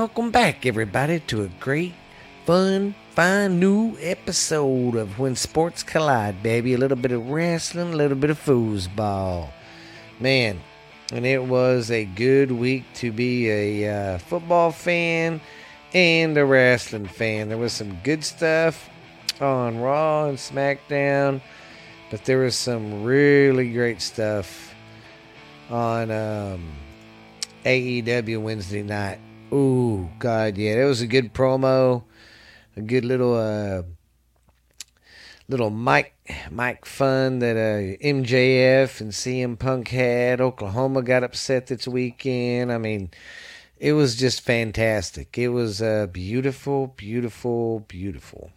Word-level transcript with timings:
welcome 0.00 0.30
back, 0.30 0.64
everybody, 0.64 1.20
to 1.20 1.42
a 1.42 1.48
great, 1.60 1.92
fun, 2.46 2.94
fine 3.10 3.60
new 3.60 3.94
episode 4.00 4.94
of 4.94 5.18
When 5.18 5.36
Sports 5.36 5.82
Collide, 5.82 6.42
baby. 6.42 6.72
A 6.72 6.78
little 6.78 6.96
bit 6.96 7.12
of 7.12 7.28
wrestling, 7.28 7.92
a 7.92 7.96
little 7.96 8.16
bit 8.16 8.30
of 8.30 8.42
foosball. 8.42 9.50
Man, 10.18 10.58
and 11.12 11.26
it 11.26 11.44
was 11.44 11.90
a 11.90 12.06
good 12.06 12.50
week 12.50 12.84
to 12.94 13.12
be 13.12 13.50
a 13.50 14.14
uh, 14.14 14.18
football 14.20 14.72
fan 14.72 15.38
and 15.92 16.38
a 16.38 16.46
wrestling 16.46 17.06
fan. 17.06 17.50
There 17.50 17.58
was 17.58 17.74
some 17.74 17.98
good 18.02 18.24
stuff 18.24 18.88
on 19.38 19.82
Raw 19.82 20.30
and 20.30 20.38
SmackDown, 20.38 21.42
but 22.10 22.24
there 22.24 22.38
was 22.38 22.56
some 22.56 23.04
really 23.04 23.70
great 23.70 24.00
stuff 24.00 24.74
on 25.68 26.10
um, 26.10 26.72
AEW 27.66 28.40
Wednesday 28.40 28.82
night. 28.82 29.18
Ooh, 29.52 30.08
God, 30.20 30.56
yeah, 30.58 30.82
it 30.82 30.84
was 30.84 31.00
a 31.00 31.08
good 31.08 31.34
promo, 31.34 32.04
a 32.76 32.82
good 32.82 33.04
little 33.04 33.34
uh, 33.34 33.82
little 35.48 35.70
Mike 35.70 36.14
Mike 36.52 36.84
fun 36.84 37.40
that 37.40 37.56
uh, 37.56 37.98
MJF 38.04 39.00
and 39.00 39.10
CM 39.10 39.58
Punk 39.58 39.88
had. 39.88 40.40
Oklahoma 40.40 41.02
got 41.02 41.24
upset 41.24 41.66
this 41.66 41.88
weekend. 41.88 42.72
I 42.72 42.78
mean, 42.78 43.10
it 43.76 43.94
was 43.94 44.16
just 44.16 44.40
fantastic. 44.40 45.36
It 45.36 45.48
was 45.48 45.82
uh, 45.82 46.06
beautiful, 46.12 46.94
beautiful, 46.96 47.80
beautiful, 47.80 48.52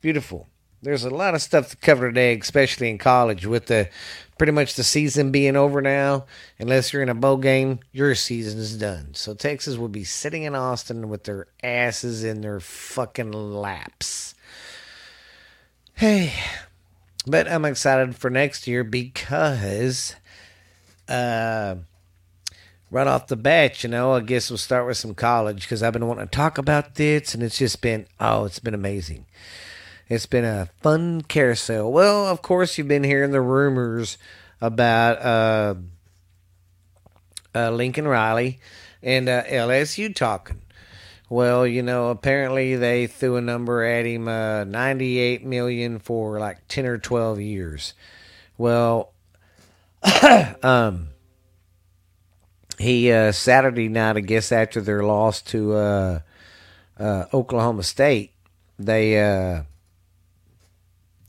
beautiful. 0.00 0.46
There's 0.82 1.04
a 1.04 1.10
lot 1.10 1.34
of 1.34 1.42
stuff 1.42 1.70
to 1.70 1.76
cover 1.76 2.08
today, 2.08 2.38
especially 2.38 2.88
in 2.88 2.98
college, 2.98 3.44
with 3.44 3.66
the 3.66 3.90
pretty 4.38 4.52
much 4.52 4.74
the 4.74 4.82
season 4.82 5.30
being 5.30 5.56
over 5.56 5.82
now. 5.82 6.24
Unless 6.58 6.92
you're 6.92 7.02
in 7.02 7.10
a 7.10 7.14
bowl 7.14 7.36
game, 7.36 7.80
your 7.92 8.14
season 8.14 8.58
is 8.58 8.78
done. 8.78 9.14
So 9.14 9.34
Texas 9.34 9.76
will 9.76 9.88
be 9.88 10.04
sitting 10.04 10.44
in 10.44 10.54
Austin 10.54 11.10
with 11.10 11.24
their 11.24 11.48
asses 11.62 12.24
in 12.24 12.40
their 12.40 12.60
fucking 12.60 13.32
laps. 13.32 14.34
Hey, 15.92 16.32
but 17.26 17.46
I'm 17.46 17.66
excited 17.66 18.16
for 18.16 18.30
next 18.30 18.66
year 18.66 18.82
because, 18.82 20.14
uh, 21.06 21.74
right 22.90 23.06
off 23.06 23.26
the 23.26 23.36
bat, 23.36 23.82
you 23.82 23.90
know, 23.90 24.12
I 24.12 24.20
guess 24.20 24.48
we'll 24.48 24.56
start 24.56 24.86
with 24.86 24.96
some 24.96 25.14
college 25.14 25.62
because 25.62 25.82
I've 25.82 25.92
been 25.92 26.06
wanting 26.06 26.26
to 26.26 26.30
talk 26.30 26.56
about 26.56 26.94
this, 26.94 27.34
and 27.34 27.42
it's 27.42 27.58
just 27.58 27.82
been 27.82 28.06
oh, 28.18 28.46
it's 28.46 28.58
been 28.58 28.72
amazing. 28.72 29.26
It's 30.10 30.26
been 30.26 30.44
a 30.44 30.68
fun 30.82 31.20
carousel. 31.20 31.92
Well, 31.92 32.26
of 32.26 32.42
course, 32.42 32.76
you've 32.76 32.88
been 32.88 33.04
hearing 33.04 33.30
the 33.30 33.40
rumors 33.40 34.18
about 34.60 35.22
uh, 35.22 35.74
uh, 37.54 37.70
Lincoln 37.70 38.08
Riley 38.08 38.58
and 39.04 39.28
uh, 39.28 39.44
LSU 39.44 40.12
talking. 40.12 40.62
Well, 41.28 41.64
you 41.64 41.82
know, 41.82 42.08
apparently 42.10 42.74
they 42.74 43.06
threw 43.06 43.36
a 43.36 43.40
number 43.40 43.84
at 43.84 44.04
him, 44.04 44.26
uh, 44.26 44.64
ninety-eight 44.64 45.44
million 45.44 46.00
for 46.00 46.40
like 46.40 46.66
ten 46.66 46.86
or 46.86 46.98
twelve 46.98 47.40
years. 47.40 47.94
Well, 48.58 49.12
um, 50.64 51.10
he 52.80 53.12
uh, 53.12 53.30
Saturday 53.30 53.88
night, 53.88 54.16
I 54.16 54.20
guess, 54.22 54.50
after 54.50 54.80
their 54.80 55.04
loss 55.04 55.40
to 55.42 55.74
uh, 55.74 56.20
uh, 56.98 57.26
Oklahoma 57.32 57.84
State, 57.84 58.32
they 58.76 59.22
uh, 59.22 59.62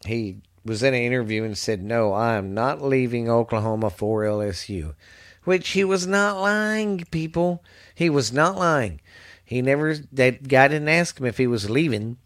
he 0.06 0.38
was 0.64 0.84
in 0.84 0.94
an 0.94 1.02
interview 1.02 1.44
and 1.44 1.58
said, 1.58 1.82
"No, 1.82 2.14
I 2.14 2.36
am 2.36 2.54
not 2.54 2.82
leaving 2.82 3.30
Oklahoma 3.30 3.90
for 3.90 4.24
LSU," 4.24 4.96
which 5.44 5.70
he 5.70 5.84
was 5.84 6.08
not 6.08 6.40
lying. 6.40 7.06
People, 7.12 7.64
he 7.94 8.10
was 8.10 8.32
not 8.32 8.58
lying. 8.58 9.02
He 9.44 9.62
never. 9.62 9.96
That 10.12 10.48
guy 10.48 10.68
didn't 10.68 10.90
ask 10.90 11.20
him 11.20 11.26
if 11.26 11.38
he 11.38 11.48
was 11.48 11.70
leaving. 11.70 12.18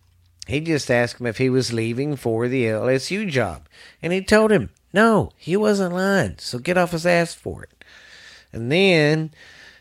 He 0.47 0.59
just 0.59 0.91
asked 0.91 1.19
him 1.19 1.27
if 1.27 1.37
he 1.37 1.49
was 1.49 1.73
leaving 1.73 2.15
for 2.15 2.47
the 2.47 2.65
LSU 2.65 3.29
job, 3.29 3.67
and 4.01 4.13
he 4.13 4.21
told 4.21 4.51
him 4.51 4.69
no, 4.95 5.31
he 5.35 5.57
wasn't 5.57 5.93
lying. 5.93 6.35
So 6.37 6.57
get 6.57 6.77
off 6.77 6.91
his 6.91 7.05
ass 7.05 7.33
for 7.33 7.63
it. 7.63 7.83
And 8.53 8.71
then 8.71 9.31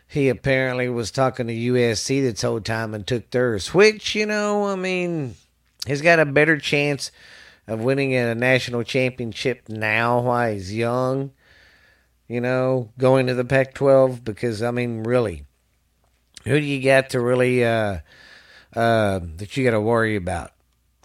he 0.09 0.29
apparently 0.29 0.89
was 0.89 1.13
talking 1.13 1.47
to 1.47 1.55
USC 1.55 2.21
this 2.21 2.43
whole 2.43 2.61
time 2.61 2.95
and 2.95 3.07
took 3.07 3.31
theirs, 3.31 3.73
which 3.73 4.17
you 4.17 4.27
know, 4.27 4.67
I 4.67 4.75
mean, 4.75 5.37
he's 5.87 6.03
got 6.03 6.19
a 6.19 6.25
better 6.25 6.59
chance 6.59 7.13
of 7.67 7.81
winning 7.81 8.15
a 8.15 8.35
national 8.35 8.83
championship 8.83 9.69
now 9.69 10.21
while 10.21 10.53
he's 10.53 10.75
young, 10.75 11.33
you 12.29 12.41
know, 12.41 12.91
going 12.99 13.27
to 13.27 13.35
the 13.35 13.45
Pac 13.45 13.75
12 13.75 14.25
because, 14.25 14.63
I 14.63 14.71
mean, 14.71 15.03
really, 15.03 15.45
who 16.45 16.61
do 16.61 16.67
you 16.67 16.83
got 16.83 17.11
to 17.11 17.21
really, 17.21 17.65
uh, 17.65 17.99
uh, 18.75 19.21
that 19.37 19.57
you 19.57 19.65
got 19.65 19.71
to 19.71 19.81
worry 19.81 20.17
about? 20.17 20.51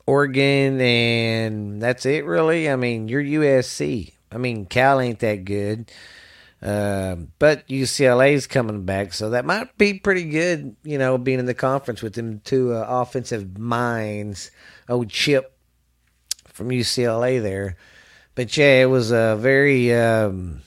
Oregon, 0.06 0.82
and 0.82 1.82
that's 1.82 2.06
it, 2.06 2.26
really. 2.26 2.70
I 2.70 2.76
mean, 2.76 3.08
you're 3.08 3.24
USC. 3.24 4.14
I 4.32 4.38
mean, 4.38 4.66
Cal 4.66 5.00
ain't 5.00 5.20
that 5.20 5.46
good. 5.46 5.92
Uh, 6.62 7.16
but 7.38 7.66
UCLA's 7.68 8.48
coming 8.48 8.84
back, 8.84 9.14
so 9.14 9.30
that 9.30 9.46
might 9.46 9.78
be 9.78 9.94
pretty 9.94 10.26
good, 10.26 10.76
you 10.84 10.98
know, 10.98 11.18
being 11.18 11.40
in 11.40 11.46
the 11.46 11.54
conference 11.54 12.02
with 12.02 12.16
them 12.16 12.42
two 12.44 12.74
uh, 12.74 12.86
offensive 12.90 13.58
minds. 13.58 14.52
Oh, 14.90 15.06
Chip 15.06 15.54
from 16.60 16.70
UCLA 16.70 17.42
there. 17.42 17.78
But 18.36 18.56
yeah, 18.58 18.82
it 18.82 18.90
was 18.90 19.12
a 19.12 19.38
very, 19.40 19.94
um, 19.96 20.62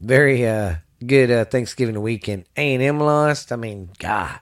very 0.00 0.44
uh, 0.44 0.74
good 1.06 1.30
uh, 1.30 1.44
Thanksgiving 1.44 2.02
weekend. 2.02 2.46
A 2.56 2.74
and 2.74 2.82
M 2.82 2.98
lost. 2.98 3.52
I 3.52 3.56
mean, 3.56 3.90
God, 4.00 4.40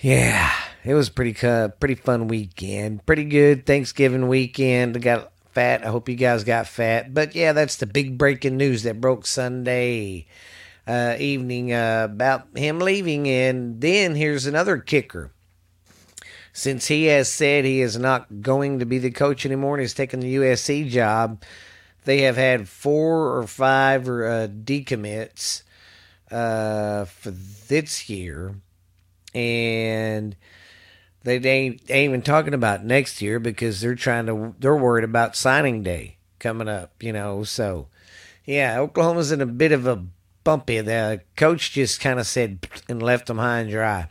yeah, 0.00 0.50
it 0.84 0.94
was 0.94 1.10
pretty 1.10 1.34
pretty 1.34 1.96
fun 1.96 2.28
weekend. 2.28 3.04
Pretty 3.04 3.24
good 3.24 3.66
Thanksgiving 3.66 4.26
weekend. 4.26 4.96
I 4.96 5.00
got 5.00 5.32
fat. 5.52 5.84
I 5.84 5.90
hope 5.90 6.08
you 6.08 6.16
guys 6.16 6.42
got 6.42 6.66
fat. 6.66 7.12
But 7.12 7.34
yeah, 7.34 7.52
that's 7.52 7.76
the 7.76 7.86
big 7.86 8.16
breaking 8.16 8.56
news 8.56 8.84
that 8.84 9.02
broke 9.02 9.26
Sunday 9.26 10.26
uh, 10.86 11.16
evening 11.18 11.74
uh, 11.74 12.08
about 12.10 12.56
him 12.56 12.78
leaving. 12.78 13.28
And 13.28 13.82
then 13.82 14.14
here's 14.14 14.46
another 14.46 14.78
kicker 14.78 15.30
since 16.56 16.86
he 16.86 17.04
has 17.04 17.30
said 17.30 17.66
he 17.66 17.82
is 17.82 17.98
not 17.98 18.40
going 18.40 18.78
to 18.78 18.86
be 18.86 18.96
the 18.96 19.10
coach 19.10 19.44
anymore 19.44 19.74
and 19.74 19.82
he's 19.82 19.92
taking 19.92 20.20
the 20.20 20.36
USC 20.36 20.88
job, 20.88 21.42
they 22.06 22.22
have 22.22 22.38
had 22.38 22.66
four 22.66 23.36
or 23.36 23.46
five 23.46 24.08
uh, 24.08 24.48
decommits 24.48 25.64
uh, 26.30 27.04
for 27.04 27.30
this 27.30 28.08
year, 28.08 28.54
and 29.34 30.34
they 31.24 31.36
ain't, 31.36 31.82
ain't 31.90 32.08
even 32.08 32.22
talking 32.22 32.54
about 32.54 32.82
next 32.82 33.20
year 33.20 33.38
because 33.38 33.82
they're 33.82 33.94
trying 33.94 34.24
to 34.24 34.54
they're 34.58 34.74
worried 34.74 35.04
about 35.04 35.36
signing 35.36 35.82
day 35.82 36.16
coming 36.38 36.68
up. 36.68 37.02
You 37.02 37.12
know, 37.12 37.44
so 37.44 37.88
yeah, 38.46 38.78
Oklahoma's 38.80 39.30
in 39.30 39.42
a 39.42 39.46
bit 39.46 39.72
of 39.72 39.86
a 39.86 40.06
bumpy. 40.42 40.80
The 40.80 41.20
coach 41.36 41.72
just 41.72 42.00
kind 42.00 42.18
of 42.18 42.26
said 42.26 42.66
and 42.88 43.02
left 43.02 43.26
them 43.26 43.36
high 43.36 43.58
and 43.58 43.70
dry. 43.70 44.08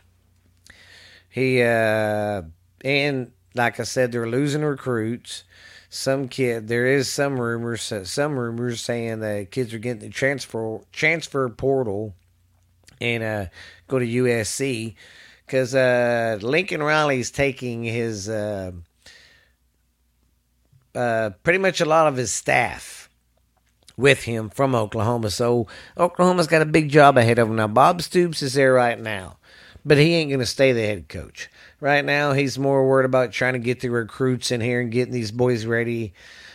He 1.36 1.60
uh, 1.60 2.40
and 2.82 3.30
like 3.54 3.78
I 3.78 3.82
said, 3.82 4.10
they're 4.10 4.26
losing 4.26 4.62
recruits. 4.62 5.44
Some 5.90 6.28
kid, 6.28 6.66
there 6.66 6.86
is 6.86 7.12
some 7.12 7.38
rumors, 7.38 7.92
some 8.04 8.38
rumors 8.38 8.80
saying 8.80 9.20
that 9.20 9.50
kids 9.50 9.74
are 9.74 9.78
getting 9.78 10.00
the 10.00 10.08
transfer 10.08 10.80
transfer 10.92 11.46
portal 11.50 12.14
and 13.02 13.22
uh, 13.22 13.46
go 13.86 13.98
to 13.98 14.06
USC 14.06 14.94
because 15.44 15.74
uh, 15.74 16.38
Lincoln 16.40 16.82
Riley's 16.82 17.30
taking 17.30 17.84
his 17.84 18.30
uh, 18.30 18.72
uh, 20.94 21.30
pretty 21.42 21.58
much 21.58 21.82
a 21.82 21.86
lot 21.86 22.06
of 22.06 22.16
his 22.16 22.32
staff 22.32 23.10
with 23.98 24.22
him 24.22 24.48
from 24.48 24.74
Oklahoma. 24.74 25.28
So 25.28 25.66
Oklahoma's 25.98 26.46
got 26.46 26.62
a 26.62 26.66
big 26.66 26.88
job 26.88 27.18
ahead 27.18 27.38
of 27.38 27.50
him 27.50 27.56
now. 27.56 27.68
Bob 27.68 28.00
Stoops 28.00 28.40
is 28.40 28.54
there 28.54 28.72
right 28.72 28.98
now 28.98 29.36
but 29.86 29.98
he 29.98 30.14
ain't 30.14 30.30
going 30.30 30.40
to 30.40 30.46
stay 30.46 30.72
the 30.72 30.82
head 30.82 31.08
coach. 31.08 31.48
Right 31.80 32.04
now, 32.04 32.32
he's 32.32 32.58
more 32.58 32.86
worried 32.86 33.04
about 33.04 33.30
trying 33.30 33.52
to 33.52 33.60
get 33.60 33.80
the 33.80 33.88
recruits 33.88 34.50
in 34.50 34.60
here 34.60 34.80
and 34.80 34.90
getting 34.90 35.14
these 35.14 35.30
boys 35.30 35.64
ready 35.64 36.12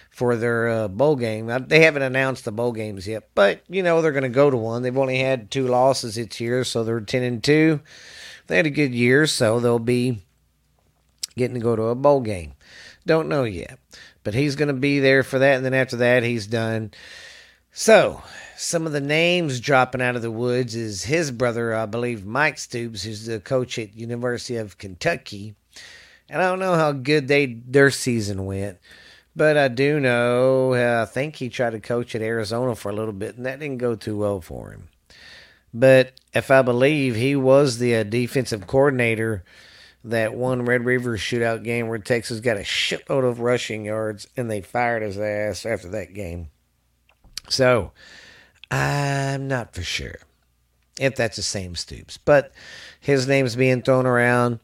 for 0.10 0.36
their 0.36 0.68
uh, 0.68 0.88
bowl 0.90 1.16
game. 1.16 1.48
Now, 1.48 1.60
they 1.60 1.80
haven't 1.80 2.02
announced 2.02 2.44
the 2.44 2.52
bowl 2.52 2.74
games 2.74 3.08
yet, 3.08 3.30
but 3.34 3.62
you 3.70 3.84
know 3.84 4.02
they're 4.02 4.12
going 4.12 4.24
to 4.24 4.30
go 4.30 4.50
to 4.50 4.58
one. 4.58 4.84
They've 4.84 4.98
only 4.98 5.20
had 5.20 5.50
two 5.50 5.68
losses 5.70 6.16
this 6.16 6.42
year, 6.42 6.66
so 6.66 6.84
they're 6.84 7.00
ten 7.00 7.24
and 7.24 7.42
two. 7.42 7.80
They 8.48 8.58
had 8.58 8.66
a 8.66 8.70
good 8.70 8.94
year, 8.94 9.26
so 9.26 9.62
they'll 9.62 9.80
be 9.80 10.20
getting 11.38 11.56
to 11.56 11.62
go 11.62 11.78
to 11.78 11.84
a 11.84 11.96
bowl 11.96 12.20
game. 12.20 12.52
Don't 13.06 13.30
know 13.30 13.46
yet, 13.46 13.80
but 14.26 14.34
he's 14.34 14.58
going 14.58 14.68
to 14.68 14.74
be 14.74 15.00
there 15.00 15.24
for 15.24 15.40
that, 15.40 15.56
and 15.56 15.66
then 15.66 15.74
after 15.74 15.96
that, 15.98 16.24
he's 16.24 16.48
done. 16.48 16.92
So 17.72 18.22
some 18.62 18.86
of 18.86 18.92
the 18.92 19.02
names 19.02 19.60
dropping 19.60 20.04
out 20.04 20.16
of 20.16 20.22
the 20.22 20.30
woods 20.30 20.76
is 20.76 21.06
his 21.06 21.32
brother, 21.32 21.74
I 21.74 21.88
believe, 21.88 22.28
Mike 22.28 22.60
Stoops, 22.60 23.02
who's 23.02 23.26
the 23.26 23.40
coach 23.40 23.80
at 23.80 23.96
University 23.96 24.56
of 24.56 24.78
Kentucky. 24.78 25.56
And 26.30 26.40
I 26.40 26.48
don't 26.48 26.60
know 26.60 26.76
how 26.76 26.92
good 26.92 27.28
they 27.28 27.48
their 27.48 27.90
season 27.90 28.46
went, 28.46 28.78
but 29.36 29.58
I 29.58 29.68
do 29.68 30.00
know 30.00 30.76
uh, 30.76 31.02
I 31.02 31.12
think 31.12 31.38
he 31.38 31.50
tried 31.50 31.72
to 31.72 31.80
coach 31.80 32.14
at 32.14 32.22
Arizona 32.22 32.76
for 32.76 32.92
a 32.92 32.96
little 32.96 33.14
bit, 33.14 33.36
and 33.36 33.48
that 33.48 33.60
didn't 33.60 33.80
go 33.80 33.96
too 33.96 34.16
well 34.16 34.42
for 34.42 34.72
him. 34.72 34.90
But 35.74 36.14
if 36.32 36.52
I 36.52 36.62
believe 36.62 37.16
he 37.16 37.36
was 37.36 37.80
the 37.80 37.96
uh, 37.96 38.04
defensive 38.04 38.68
coordinator 38.68 39.44
that 40.04 40.36
one 40.36 40.66
Red 40.66 40.86
River 40.86 41.18
shootout 41.18 41.64
game 41.64 41.88
where 41.88 41.98
Texas 41.98 42.40
got 42.40 42.58
a 42.58 42.62
shitload 42.62 43.28
of 43.28 43.40
rushing 43.40 43.86
yards 43.86 44.28
and 44.38 44.52
they 44.52 44.62
fired 44.62 45.02
his 45.02 45.18
ass 45.18 45.66
after 45.66 45.90
that 45.90 46.14
game. 46.14 46.50
So 47.50 47.92
I'm 48.72 49.48
not 49.48 49.74
for 49.76 49.84
sure 49.84 50.16
if 51.00 51.16
that's 51.16 51.36
the 51.36 51.42
same 51.42 51.76
Stoops, 51.76 52.18
but 52.18 52.54
his 53.00 53.28
name's 53.28 53.56
being 53.56 53.82
thrown 53.82 54.06
around. 54.06 54.60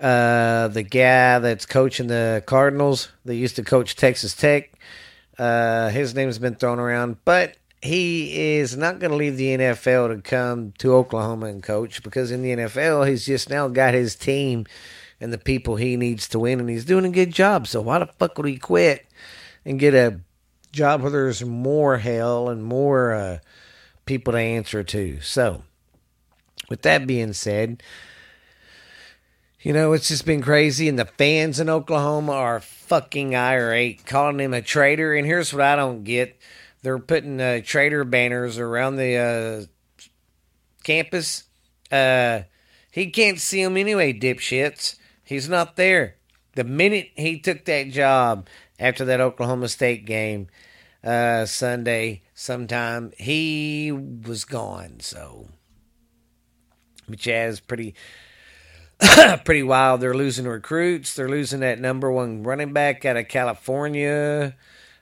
Uh, 0.00 0.68
the 0.68 0.82
guy 0.82 1.38
that's 1.38 1.64
coaching 1.64 2.08
the 2.08 2.42
Cardinals 2.46 3.08
that 3.24 3.36
used 3.36 3.56
to 3.56 3.62
coach 3.62 3.94
Texas 3.96 4.34
Tech, 4.34 4.72
uh, 5.38 5.88
his 5.90 6.14
name's 6.14 6.38
been 6.38 6.56
thrown 6.56 6.78
around, 6.78 7.18
but 7.24 7.56
he 7.80 8.56
is 8.56 8.76
not 8.76 8.98
going 8.98 9.10
to 9.10 9.16
leave 9.16 9.36
the 9.36 9.56
NFL 9.56 10.14
to 10.14 10.22
come 10.22 10.72
to 10.78 10.94
Oklahoma 10.94 11.46
and 11.46 11.62
coach 11.62 12.02
because 12.02 12.30
in 12.30 12.42
the 12.42 12.50
NFL, 12.50 13.08
he's 13.08 13.24
just 13.24 13.48
now 13.48 13.68
got 13.68 13.94
his 13.94 14.14
team 14.14 14.66
and 15.20 15.32
the 15.32 15.38
people 15.38 15.76
he 15.76 15.96
needs 15.96 16.28
to 16.28 16.38
win, 16.40 16.58
and 16.58 16.68
he's 16.68 16.84
doing 16.84 17.04
a 17.04 17.10
good 17.10 17.32
job. 17.32 17.68
So 17.68 17.80
why 17.80 18.00
the 18.00 18.06
fuck 18.06 18.36
would 18.36 18.46
he 18.46 18.58
quit 18.58 19.06
and 19.64 19.78
get 19.78 19.94
a 19.94 20.20
job 20.72 21.02
where 21.02 21.10
there's 21.10 21.44
more 21.44 21.98
hell 21.98 22.48
and 22.48 22.64
more 22.64 23.12
uh, 23.12 23.38
people 24.06 24.32
to 24.32 24.38
answer 24.38 24.82
to? 24.82 25.20
So, 25.20 25.62
with 26.68 26.82
that 26.82 27.06
being 27.06 27.32
said, 27.32 27.82
you 29.60 29.72
know, 29.72 29.92
it's 29.92 30.08
just 30.08 30.26
been 30.26 30.42
crazy, 30.42 30.88
and 30.88 30.98
the 30.98 31.04
fans 31.04 31.60
in 31.60 31.68
Oklahoma 31.68 32.32
are 32.32 32.60
fucking 32.60 33.36
irate, 33.36 34.04
calling 34.04 34.40
him 34.40 34.52
a 34.52 34.60
traitor. 34.60 35.14
And 35.14 35.24
here's 35.24 35.52
what 35.52 35.62
I 35.62 35.76
don't 35.76 36.02
get 36.02 36.36
they're 36.82 36.98
putting 36.98 37.40
uh, 37.40 37.60
traitor 37.64 38.02
banners 38.04 38.58
around 38.58 38.96
the 38.96 39.16
uh, 39.16 40.02
campus. 40.82 41.44
Uh, 41.90 42.42
he 42.90 43.10
can't 43.10 43.38
see 43.38 43.62
them 43.62 43.76
anyway, 43.76 44.12
dipshits. 44.12 44.96
He's 45.22 45.48
not 45.48 45.76
there. 45.76 46.16
The 46.54 46.64
minute 46.64 47.10
he 47.14 47.38
took 47.38 47.64
that 47.64 47.90
job 47.90 48.48
after 48.82 49.04
that 49.04 49.20
Oklahoma 49.20 49.68
State 49.68 50.04
game 50.04 50.48
uh, 51.04 51.46
Sunday, 51.46 52.22
sometime 52.34 53.12
he 53.16 53.92
was 53.92 54.44
gone. 54.44 54.98
So, 55.00 55.46
which 57.06 57.26
is 57.26 57.60
pretty. 57.60 57.94
pretty 59.44 59.64
wild. 59.64 60.00
They're 60.00 60.14
losing 60.14 60.46
recruits. 60.46 61.14
They're 61.14 61.28
losing 61.28 61.58
that 61.60 61.80
number 61.80 62.12
one 62.12 62.44
running 62.44 62.72
back 62.72 63.04
out 63.04 63.16
of 63.16 63.26
California. 63.26 64.54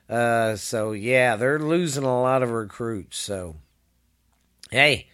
Uh, 0.09 0.55
so 0.55 0.91
yeah, 0.91 1.35
they're 1.35 1.59
losing 1.59 2.03
a 2.03 2.21
lot 2.21 2.41
of 2.41 2.49
recruits. 2.49 3.17
So 3.17 3.57
hey, 4.71 5.07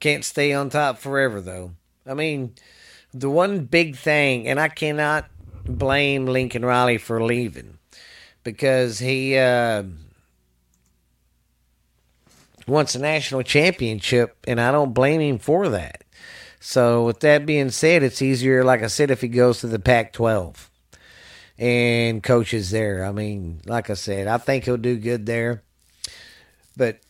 can't 0.00 0.24
stay 0.24 0.52
on 0.52 0.68
top 0.68 0.98
forever 0.98 1.40
though. 1.40 1.74
I 2.04 2.14
mean, 2.14 2.54
the 3.14 3.30
one 3.30 3.66
big 3.66 3.96
thing, 3.96 4.48
and 4.48 4.58
I 4.58 4.68
cannot 4.68 5.30
blame 5.64 6.26
Lincoln 6.26 6.64
Riley 6.64 6.98
for 6.98 7.22
leaving 7.22 7.78
because 8.52 8.98
he 8.98 9.36
uh, 9.36 9.82
wants 12.66 12.94
a 12.94 12.98
national 12.98 13.42
championship, 13.42 14.36
and 14.46 14.60
I 14.60 14.72
don't 14.72 14.94
blame 14.94 15.20
him 15.20 15.38
for 15.38 15.68
that. 15.68 16.04
So, 16.60 17.04
with 17.04 17.20
that 17.20 17.46
being 17.46 17.70
said, 17.70 18.02
it's 18.02 18.22
easier, 18.22 18.64
like 18.64 18.82
I 18.82 18.86
said, 18.88 19.10
if 19.10 19.20
he 19.20 19.28
goes 19.28 19.60
to 19.60 19.66
the 19.66 19.78
Pac 19.78 20.12
12 20.12 20.70
and 21.58 22.22
coaches 22.22 22.70
there. 22.70 23.04
I 23.04 23.12
mean, 23.12 23.60
like 23.66 23.90
I 23.90 23.94
said, 23.94 24.26
I 24.26 24.38
think 24.38 24.64
he'll 24.64 24.76
do 24.76 24.96
good 24.96 25.26
there. 25.26 25.62
But 26.76 27.00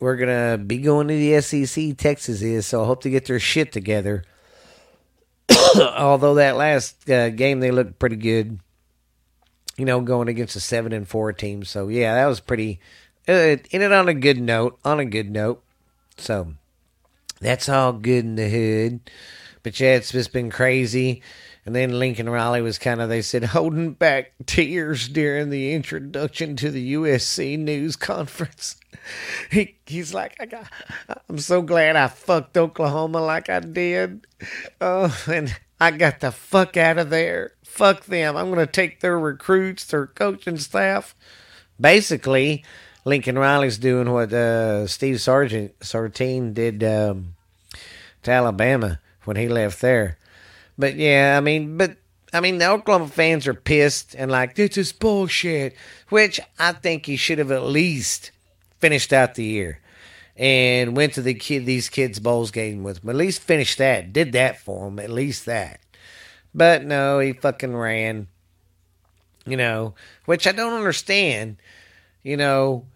we're 0.00 0.16
going 0.16 0.58
to 0.58 0.64
be 0.64 0.78
going 0.78 1.08
to 1.08 1.14
the 1.14 1.40
SEC, 1.40 1.96
Texas 1.96 2.40
is, 2.40 2.66
so 2.66 2.82
I 2.82 2.86
hope 2.86 3.02
to 3.02 3.10
get 3.10 3.26
their 3.26 3.40
shit 3.40 3.72
together. 3.72 4.24
Although 5.76 6.34
that 6.34 6.56
last 6.56 7.08
uh, 7.10 7.30
game, 7.30 7.60
they 7.60 7.70
looked 7.70 7.98
pretty 7.98 8.16
good, 8.16 8.58
you 9.82 9.86
know, 9.86 10.00
going 10.00 10.28
against 10.28 10.54
a 10.54 10.60
7 10.60 10.92
and 10.92 11.08
4 11.08 11.32
team. 11.32 11.64
So, 11.64 11.88
yeah, 11.88 12.14
that 12.14 12.26
was 12.26 12.38
pretty. 12.38 12.78
Uh, 13.28 13.32
it 13.32 13.66
ended 13.72 13.90
on 13.90 14.08
a 14.08 14.14
good 14.14 14.40
note, 14.40 14.78
on 14.84 15.00
a 15.00 15.04
good 15.04 15.28
note. 15.28 15.60
So, 16.18 16.54
that's 17.40 17.68
all 17.68 17.92
good 17.92 18.24
in 18.24 18.36
the 18.36 18.48
hood. 18.48 19.00
But 19.64 19.80
yeah, 19.80 19.96
it's 19.96 20.12
just 20.12 20.32
been 20.32 20.50
crazy. 20.50 21.20
And 21.66 21.74
then 21.74 21.98
Lincoln 21.98 22.30
Riley 22.30 22.62
was 22.62 22.78
kind 22.78 23.00
of, 23.00 23.08
they 23.08 23.22
said, 23.22 23.42
holding 23.42 23.94
back 23.94 24.34
tears 24.46 25.08
during 25.08 25.50
the 25.50 25.74
introduction 25.74 26.54
to 26.56 26.70
the 26.70 26.94
USC 26.94 27.58
news 27.58 27.96
conference. 27.96 28.76
He, 29.50 29.78
he's 29.84 30.14
like, 30.14 30.36
I 30.38 30.46
got, 30.46 30.70
I'm 31.28 31.38
so 31.38 31.60
glad 31.60 31.96
I 31.96 32.06
fucked 32.06 32.56
Oklahoma 32.56 33.20
like 33.20 33.48
I 33.48 33.58
did. 33.58 34.28
Oh, 34.80 35.24
and 35.26 35.52
I 35.82 35.90
got 35.90 36.20
the 36.20 36.30
fuck 36.30 36.76
out 36.76 36.98
of 36.98 37.10
there. 37.10 37.52
Fuck 37.64 38.04
them. 38.04 38.36
I'm 38.36 38.52
going 38.52 38.64
to 38.64 38.70
take 38.70 39.00
their 39.00 39.18
recruits, 39.18 39.84
their 39.84 40.06
coaching 40.06 40.58
staff. 40.58 41.14
Basically, 41.80 42.64
Lincoln 43.04 43.38
Riley's 43.38 43.78
doing 43.78 44.10
what 44.10 44.32
uh, 44.32 44.86
Steve 44.86 45.20
Sargent, 45.20 45.72
Sartain 45.82 46.52
did 46.52 46.84
um, 46.84 47.34
to 48.22 48.30
Alabama 48.30 49.00
when 49.24 49.36
he 49.36 49.48
left 49.48 49.80
there 49.80 50.18
but 50.78 50.96
yeah, 50.96 51.36
I 51.36 51.40
mean, 51.40 51.76
but 51.76 51.96
I 52.32 52.40
mean, 52.40 52.58
the 52.58 52.68
Oklahoma 52.70 53.08
fans 53.08 53.46
are 53.46 53.54
pissed 53.54 54.14
and 54.14 54.30
like, 54.30 54.54
this 54.54 54.76
is 54.76 54.92
bullshit, 54.92 55.76
which 56.08 56.40
I 56.58 56.72
think 56.72 57.06
he 57.06 57.16
should 57.16 57.38
have 57.38 57.52
at 57.52 57.64
least 57.64 58.30
finished 58.78 59.12
out 59.12 59.34
the 59.34 59.44
year 59.44 59.80
and 60.42 60.96
went 60.96 61.14
to 61.14 61.22
the 61.22 61.34
kid, 61.34 61.66
these 61.66 61.88
kids' 61.88 62.18
bowls 62.18 62.50
game 62.50 62.82
with 62.82 63.00
them. 63.00 63.10
At 63.10 63.14
least 63.16 63.42
finished 63.42 63.78
that, 63.78 64.12
did 64.12 64.32
that 64.32 64.58
for 64.58 64.88
him. 64.88 64.98
at 64.98 65.08
least 65.08 65.46
that. 65.46 65.78
But 66.52 66.84
no, 66.84 67.20
he 67.20 67.32
fucking 67.32 67.76
ran, 67.76 68.26
you 69.46 69.56
know, 69.56 69.94
which 70.24 70.48
I 70.48 70.52
don't 70.52 70.72
understand, 70.72 71.58
you 72.24 72.36
know, 72.36 72.86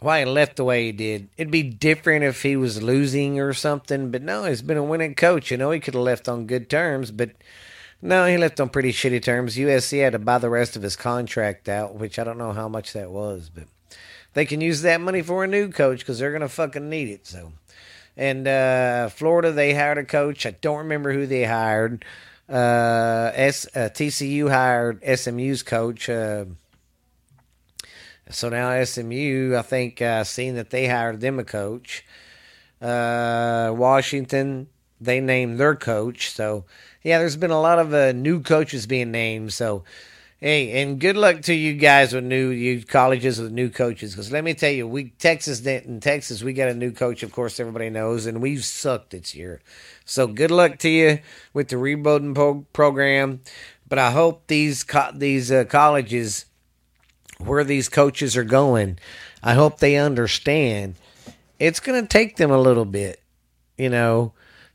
why 0.00 0.20
he 0.20 0.26
left 0.26 0.56
the 0.56 0.64
way 0.64 0.84
he 0.84 0.92
did. 0.92 1.30
It'd 1.38 1.50
be 1.50 1.62
different 1.62 2.22
if 2.22 2.42
he 2.42 2.54
was 2.54 2.82
losing 2.82 3.40
or 3.40 3.54
something, 3.54 4.10
but 4.10 4.20
no, 4.20 4.44
he's 4.44 4.60
been 4.60 4.76
a 4.76 4.84
winning 4.84 5.14
coach. 5.14 5.50
You 5.50 5.56
know, 5.56 5.70
he 5.70 5.80
could 5.80 5.94
have 5.94 6.02
left 6.02 6.28
on 6.28 6.46
good 6.46 6.68
terms, 6.68 7.10
but 7.10 7.30
no, 8.02 8.26
he 8.26 8.36
left 8.36 8.60
on 8.60 8.68
pretty 8.68 8.92
shitty 8.92 9.22
terms. 9.22 9.56
USC 9.56 10.02
had 10.02 10.12
to 10.12 10.18
buy 10.18 10.36
the 10.36 10.50
rest 10.50 10.76
of 10.76 10.82
his 10.82 10.96
contract 10.96 11.66
out, 11.66 11.94
which 11.94 12.18
I 12.18 12.24
don't 12.24 12.38
know 12.38 12.52
how 12.52 12.68
much 12.68 12.92
that 12.92 13.10
was, 13.10 13.50
but 13.52 13.64
they 14.38 14.46
can 14.46 14.60
use 14.60 14.82
that 14.82 15.00
money 15.00 15.20
for 15.20 15.42
a 15.42 15.48
new 15.48 15.68
coach 15.68 15.98
because 15.98 16.20
they're 16.20 16.30
going 16.30 16.42
to 16.42 16.48
fucking 16.48 16.88
need 16.88 17.08
it. 17.08 17.26
So, 17.26 17.54
and 18.16 18.46
uh, 18.46 19.08
Florida, 19.08 19.50
they 19.50 19.74
hired 19.74 19.98
a 19.98 20.04
coach. 20.04 20.46
I 20.46 20.52
don't 20.52 20.78
remember 20.78 21.12
who 21.12 21.26
they 21.26 21.42
hired. 21.42 22.04
Uh, 22.48 23.32
S, 23.34 23.66
uh, 23.74 23.88
TCU 23.92 24.48
hired 24.48 25.02
SMU's 25.02 25.64
coach. 25.64 26.08
Uh, 26.08 26.44
so 28.30 28.48
now 28.48 28.84
SMU, 28.84 29.56
I 29.56 29.62
think, 29.62 30.00
uh, 30.00 30.22
seeing 30.22 30.54
that 30.54 30.70
they 30.70 30.86
hired 30.86 31.20
them 31.20 31.40
a 31.40 31.44
coach. 31.44 32.06
Uh, 32.80 33.74
Washington, 33.76 34.68
they 35.00 35.18
named 35.18 35.58
their 35.58 35.74
coach. 35.74 36.30
So, 36.30 36.64
yeah, 37.02 37.18
there's 37.18 37.36
been 37.36 37.50
a 37.50 37.60
lot 37.60 37.80
of 37.80 37.92
uh, 37.92 38.12
new 38.12 38.40
coaches 38.40 38.86
being 38.86 39.10
named. 39.10 39.52
So, 39.52 39.82
hey, 40.40 40.80
and 40.82 41.00
good 41.00 41.16
luck 41.16 41.42
to 41.42 41.54
you 41.54 41.74
guys 41.74 42.12
with 42.12 42.24
new 42.24 42.48
you 42.48 42.82
colleges 42.84 43.40
with 43.40 43.52
new 43.52 43.68
coaches. 43.68 44.12
Because 44.12 44.32
let 44.32 44.44
me 44.44 44.54
tell 44.54 44.70
you, 44.70 44.86
we 44.86 45.10
Texas 45.18 45.64
in 45.66 46.00
Texas, 46.00 46.42
we 46.42 46.52
got 46.52 46.68
a 46.68 46.74
new 46.74 46.92
coach. 46.92 47.22
Of 47.22 47.32
course, 47.32 47.60
everybody 47.60 47.90
knows, 47.90 48.26
and 48.26 48.40
we've 48.40 48.64
sucked 48.64 49.10
this 49.10 49.34
year. 49.34 49.60
So, 50.04 50.26
good 50.26 50.50
luck 50.50 50.78
to 50.78 50.88
you 50.88 51.18
with 51.52 51.68
the 51.68 51.78
rebuilding 51.78 52.34
pro- 52.34 52.66
program. 52.72 53.40
But 53.88 53.98
I 53.98 54.10
hope 54.10 54.46
these 54.46 54.84
co- 54.84 55.12
these 55.14 55.50
uh, 55.50 55.64
colleges 55.64 56.46
where 57.38 57.64
these 57.64 57.88
coaches 57.88 58.36
are 58.36 58.44
going, 58.44 58.98
I 59.42 59.54
hope 59.54 59.78
they 59.78 59.96
understand 59.96 60.96
it's 61.58 61.80
going 61.80 62.00
to 62.00 62.08
take 62.08 62.36
them 62.36 62.50
a 62.50 62.58
little 62.60 62.84
bit, 62.84 63.20
you 63.76 63.88
know, 63.88 64.32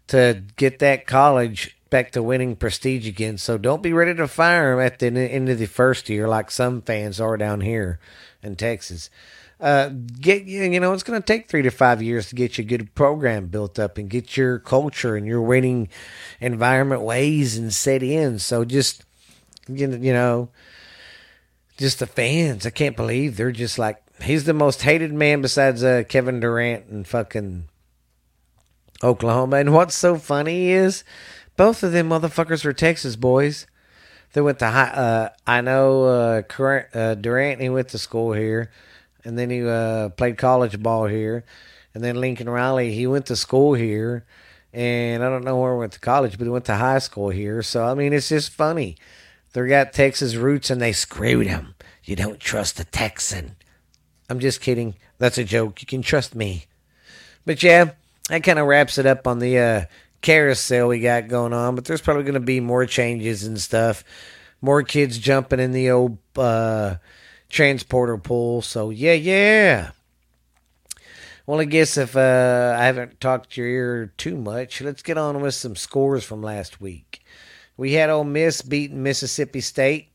to 0.07 0.43
get 0.55 0.79
that 0.79 1.07
college 1.07 1.77
to 1.93 2.23
winning 2.23 2.55
prestige 2.55 3.07
again. 3.07 3.37
So 3.37 3.57
don't 3.57 3.83
be 3.83 3.93
ready 3.93 4.15
to 4.15 4.27
fire 4.27 4.75
them 4.75 4.85
at 4.85 4.99
the 4.99 5.07
end 5.07 5.47
of 5.49 5.59
the 5.59 5.67
first 5.67 6.09
year 6.09 6.27
like 6.27 6.49
some 6.49 6.81
fans 6.81 7.21
are 7.21 7.37
down 7.37 7.61
here 7.61 7.99
in 8.41 8.55
Texas. 8.55 9.09
Uh, 9.59 9.89
get 10.19 10.43
you 10.43 10.79
know 10.79 10.91
it's 10.91 11.03
going 11.03 11.21
to 11.21 11.25
take 11.25 11.47
three 11.47 11.61
to 11.61 11.69
five 11.69 12.01
years 12.01 12.27
to 12.27 12.35
get 12.35 12.57
your 12.57 12.65
good 12.65 12.93
program 12.95 13.47
built 13.47 13.79
up 13.79 13.97
and 13.97 14.09
get 14.09 14.35
your 14.35 14.59
culture 14.59 15.15
and 15.15 15.25
your 15.25 15.41
winning 15.41 15.87
environment 16.41 17.01
ways 17.01 17.55
and 17.55 17.71
set 17.71 18.03
in. 18.03 18.39
So 18.39 18.65
just 18.65 19.05
you 19.69 19.87
know 19.87 20.49
just 21.77 21.99
the 21.99 22.07
fans. 22.07 22.65
I 22.65 22.71
can't 22.71 22.97
believe 22.97 23.37
they're 23.37 23.51
just 23.51 23.79
like 23.79 24.03
he's 24.21 24.43
the 24.43 24.53
most 24.53 24.81
hated 24.81 25.13
man 25.13 25.41
besides 25.41 25.83
uh, 25.83 26.03
Kevin 26.09 26.39
Durant 26.39 26.87
and 26.87 27.07
fucking 27.07 27.69
Oklahoma. 29.03 29.57
And 29.57 29.73
what's 29.73 29.95
so 29.95 30.17
funny 30.17 30.71
is 30.71 31.03
both 31.55 31.83
of 31.83 31.91
them 31.91 32.09
motherfuckers 32.09 32.65
were 32.65 32.73
Texas 32.73 33.15
boys. 33.15 33.67
They 34.33 34.41
went 34.41 34.59
to 34.59 34.67
high. 34.67 34.89
Uh, 34.89 35.29
I 35.45 35.61
know 35.61 36.05
uh, 36.05 36.41
uh, 36.93 37.15
Durant. 37.15 37.61
He 37.61 37.69
went 37.69 37.89
to 37.89 37.97
school 37.99 38.33
here, 38.33 38.71
and 39.23 39.37
then 39.37 39.49
he 39.49 39.65
uh, 39.65 40.09
played 40.09 40.37
college 40.37 40.81
ball 40.81 41.05
here. 41.05 41.45
And 41.93 42.03
then 42.03 42.19
Lincoln 42.19 42.49
Riley, 42.49 42.93
he 42.93 43.05
went 43.05 43.27
to 43.27 43.35
school 43.35 43.73
here. 43.75 44.25
And 44.73 45.23
I 45.23 45.29
don't 45.29 45.43
know 45.43 45.59
where 45.59 45.73
he 45.73 45.79
went 45.79 45.93
to 45.93 45.99
college, 45.99 46.37
but 46.37 46.45
he 46.45 46.49
went 46.49 46.65
to 46.65 46.75
high 46.75 46.97
school 46.97 47.29
here. 47.29 47.61
So, 47.61 47.85
I 47.85 47.93
mean, 47.93 48.11
it's 48.11 48.29
just 48.29 48.51
funny. 48.51 48.97
They 49.53 49.67
got 49.67 49.93
Texas 49.93 50.33
roots 50.35 50.71
and 50.71 50.81
they 50.81 50.93
screwed 50.93 51.45
him. 51.45 51.75
You 52.03 52.15
don't 52.15 52.39
trust 52.39 52.79
a 52.79 52.85
Texan. 52.85 53.55
I'm 54.29 54.39
just 54.39 54.61
kidding. 54.61 54.95
That's 55.19 55.37
a 55.37 55.43
joke. 55.43 55.79
You 55.81 55.85
can 55.85 56.01
trust 56.01 56.33
me. 56.33 56.65
But 57.45 57.61
yeah, 57.61 57.91
that 58.29 58.43
kind 58.43 58.57
of 58.57 58.65
wraps 58.65 58.97
it 58.97 59.05
up 59.05 59.27
on 59.27 59.37
the 59.37 59.59
uh, 59.59 59.85
carousel 60.23 60.87
we 60.87 60.99
got 60.99 61.27
going 61.27 61.53
on. 61.53 61.75
But 61.75 61.85
there's 61.85 62.01
probably 62.01 62.23
going 62.23 62.33
to 62.33 62.39
be 62.39 62.59
more 62.59 62.87
changes 62.87 63.43
and 63.43 63.61
stuff. 63.61 64.03
More 64.61 64.81
kids 64.81 65.19
jumping 65.19 65.59
in 65.59 65.71
the 65.71 65.91
old 65.91 66.17
uh, 66.35 66.95
transporter 67.49 68.17
pool. 68.17 68.63
So 68.63 68.89
yeah, 68.89 69.13
yeah. 69.13 69.91
Well, 71.45 71.59
I 71.59 71.65
guess 71.65 71.97
if 71.97 72.15
uh, 72.15 72.75
I 72.79 72.85
haven't 72.85 73.19
talked 73.19 73.57
your 73.57 73.67
ear 73.67 74.13
too 74.17 74.37
much, 74.37 74.81
let's 74.81 75.03
get 75.03 75.17
on 75.17 75.41
with 75.41 75.53
some 75.53 75.75
scores 75.75 76.23
from 76.23 76.41
last 76.41 76.79
week. 76.79 77.21
We 77.75 77.93
had 77.93 78.09
Ole 78.09 78.23
Miss 78.23 78.61
beating 78.61 79.03
Mississippi 79.03 79.59
State. 79.59 80.07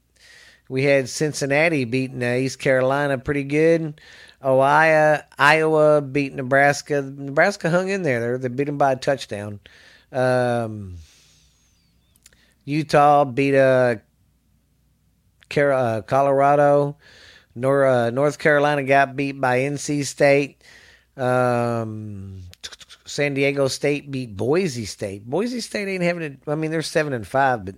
We 0.70 0.84
had 0.84 1.08
Cincinnati 1.08 1.84
beating 1.84 2.22
uh, 2.22 2.34
East 2.34 2.58
Carolina 2.58 3.18
pretty 3.18 3.44
good. 3.44 4.00
Ohio, 4.42 5.20
Iowa 5.38 6.00
beat 6.00 6.32
Nebraska. 6.34 7.02
Nebraska 7.02 7.68
hung 7.68 7.88
in 7.88 8.02
there. 8.02 8.38
They 8.38 8.48
beat 8.48 8.64
them 8.64 8.78
by 8.78 8.92
a 8.92 8.96
touchdown. 8.96 9.60
Um, 10.12 10.96
Utah 12.64 13.24
beat 13.24 13.54
uh, 13.54 13.96
uh 15.56 16.00
Colorado. 16.02 16.96
Uh, 17.56 18.10
North 18.10 18.38
Carolina 18.38 18.84
got 18.84 19.16
beat 19.16 19.40
by 19.40 19.60
NC 19.60 20.04
State. 20.06 20.62
Um, 21.16 22.42
San 23.04 23.34
Diego 23.34 23.68
State 23.68 24.10
beat 24.10 24.36
Boise 24.36 24.84
State. 24.84 25.24
Boise 25.24 25.60
State 25.60 25.88
ain't 25.88 26.02
having 26.02 26.22
it. 26.22 26.38
I 26.46 26.54
mean, 26.54 26.70
they're 26.70 26.82
seven 26.82 27.12
and 27.12 27.26
five, 27.26 27.64
but 27.64 27.74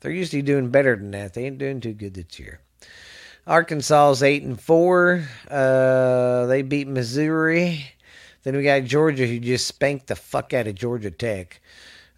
they're 0.00 0.12
usually 0.12 0.42
doing 0.42 0.70
better 0.70 0.94
than 0.94 1.10
that. 1.12 1.34
They 1.34 1.46
ain't 1.46 1.58
doing 1.58 1.80
too 1.80 1.94
good 1.94 2.14
this 2.14 2.38
year. 2.38 2.60
Arkansas's 3.46 4.22
eight 4.22 4.42
and 4.42 4.60
four. 4.60 5.26
Uh, 5.50 6.46
they 6.46 6.62
beat 6.62 6.86
Missouri. 6.86 7.86
Then 8.48 8.56
we 8.56 8.62
got 8.62 8.84
Georgia, 8.84 9.26
who 9.26 9.40
just 9.40 9.66
spanked 9.66 10.06
the 10.06 10.16
fuck 10.16 10.54
out 10.54 10.66
of 10.66 10.74
Georgia 10.74 11.10
Tech. 11.10 11.60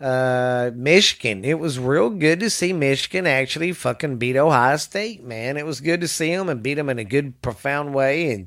Uh, 0.01 0.71
Michigan. 0.77 1.45
It 1.45 1.59
was 1.59 1.77
real 1.77 2.09
good 2.09 2.39
to 2.39 2.51
see 2.51 2.73
Michigan 2.73 3.27
actually 3.27 3.73
fucking 3.73 4.19
beat 4.19 4.37
Ohio 4.37 4.77
State, 4.77 5.25
man. 5.25 5.57
It 5.57 5.67
was 5.67 5.81
good 5.81 6.01
to 6.03 6.07
see 6.07 6.33
them 6.33 6.49
and 6.49 6.63
beat 6.63 6.75
them 6.75 6.89
in 6.89 7.01
a 7.01 7.05
good, 7.05 7.43
profound 7.43 7.95
way 7.95 8.31
and 8.31 8.47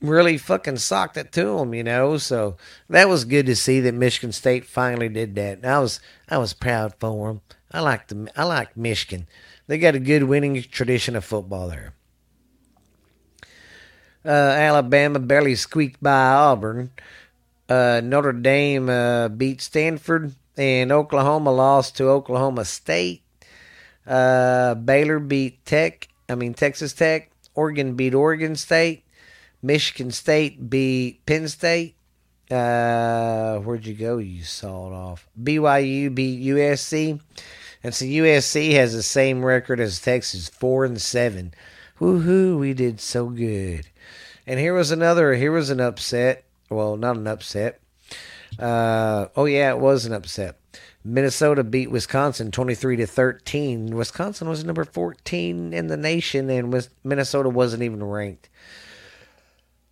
really 0.00 0.38
fucking 0.38 0.78
socked 0.78 1.18
it 1.18 1.32
to 1.32 1.58
them, 1.58 1.74
you 1.74 1.84
know. 1.84 2.16
So 2.16 2.56
that 2.88 3.10
was 3.10 3.26
good 3.26 3.44
to 3.44 3.56
see 3.56 3.80
that 3.80 3.92
Michigan 3.92 4.32
State 4.32 4.64
finally 4.64 5.10
did 5.10 5.34
that. 5.34 5.58
And 5.58 5.66
I 5.66 5.80
was 5.80 6.00
I 6.30 6.38
was 6.38 6.54
proud 6.54 6.94
for 6.98 7.28
them. 7.28 7.42
I 7.70 7.80
like 7.80 8.08
the 8.08 8.32
I 8.34 8.44
like 8.44 8.74
Michigan. 8.74 9.28
They 9.66 9.76
got 9.76 9.94
a 9.94 10.00
good 10.00 10.22
winning 10.22 10.62
tradition 10.62 11.14
of 11.14 11.26
football 11.26 11.68
there. 11.68 11.92
Uh, 14.24 14.28
Alabama 14.28 15.18
barely 15.18 15.54
squeaked 15.54 16.02
by 16.02 16.32
Auburn. 16.32 16.90
Uh, 17.68 18.00
Notre 18.02 18.32
Dame 18.32 18.88
uh, 18.88 19.28
beat 19.28 19.60
Stanford, 19.60 20.34
and 20.56 20.92
Oklahoma 20.92 21.52
lost 21.52 21.96
to 21.96 22.08
Oklahoma 22.08 22.64
State. 22.64 23.22
Uh, 24.06 24.74
Baylor 24.74 25.18
beat 25.18 25.64
Tech. 25.64 26.08
I 26.28 26.34
mean 26.34 26.54
Texas 26.54 26.92
Tech. 26.92 27.30
Oregon 27.54 27.94
beat 27.94 28.14
Oregon 28.14 28.56
State. 28.56 29.04
Michigan 29.62 30.10
State 30.10 30.68
beat 30.68 31.24
Penn 31.26 31.48
State. 31.48 31.94
Uh, 32.50 33.58
where'd 33.58 33.86
you 33.86 33.94
go? 33.94 34.18
You 34.18 34.42
saw 34.42 34.88
it 34.88 34.94
off. 34.94 35.28
BYU 35.40 36.12
beat 36.14 36.42
USC. 36.42 37.20
And 37.82 37.94
so 37.94 38.04
USC 38.04 38.72
has 38.72 38.92
the 38.92 39.02
same 39.02 39.44
record 39.44 39.80
as 39.80 40.00
Texas, 40.00 40.48
four 40.48 40.84
and 40.84 41.00
seven. 41.00 41.54
Woohoo, 42.00 42.58
we 42.58 42.74
did 42.74 43.00
so 43.00 43.28
good. 43.28 43.86
And 44.46 44.58
here 44.58 44.74
was 44.74 44.90
another, 44.90 45.34
here 45.34 45.52
was 45.52 45.70
an 45.70 45.80
upset. 45.80 46.44
Well, 46.68 46.96
not 46.96 47.16
an 47.16 47.26
upset. 47.26 47.80
Uh, 48.58 49.26
oh 49.36 49.44
yeah, 49.44 49.70
it 49.70 49.78
was 49.78 50.06
an 50.06 50.12
upset. 50.12 50.56
Minnesota 51.04 51.64
beat 51.64 51.90
Wisconsin 51.90 52.50
23 52.50 52.96
to 52.96 53.06
13. 53.06 53.96
Wisconsin 53.96 54.48
was 54.48 54.64
number 54.64 54.84
14 54.84 55.72
in 55.72 55.86
the 55.86 55.96
nation 55.96 56.50
and 56.50 56.88
Minnesota 57.02 57.48
wasn't 57.48 57.82
even 57.82 58.02
ranked. 58.02 58.48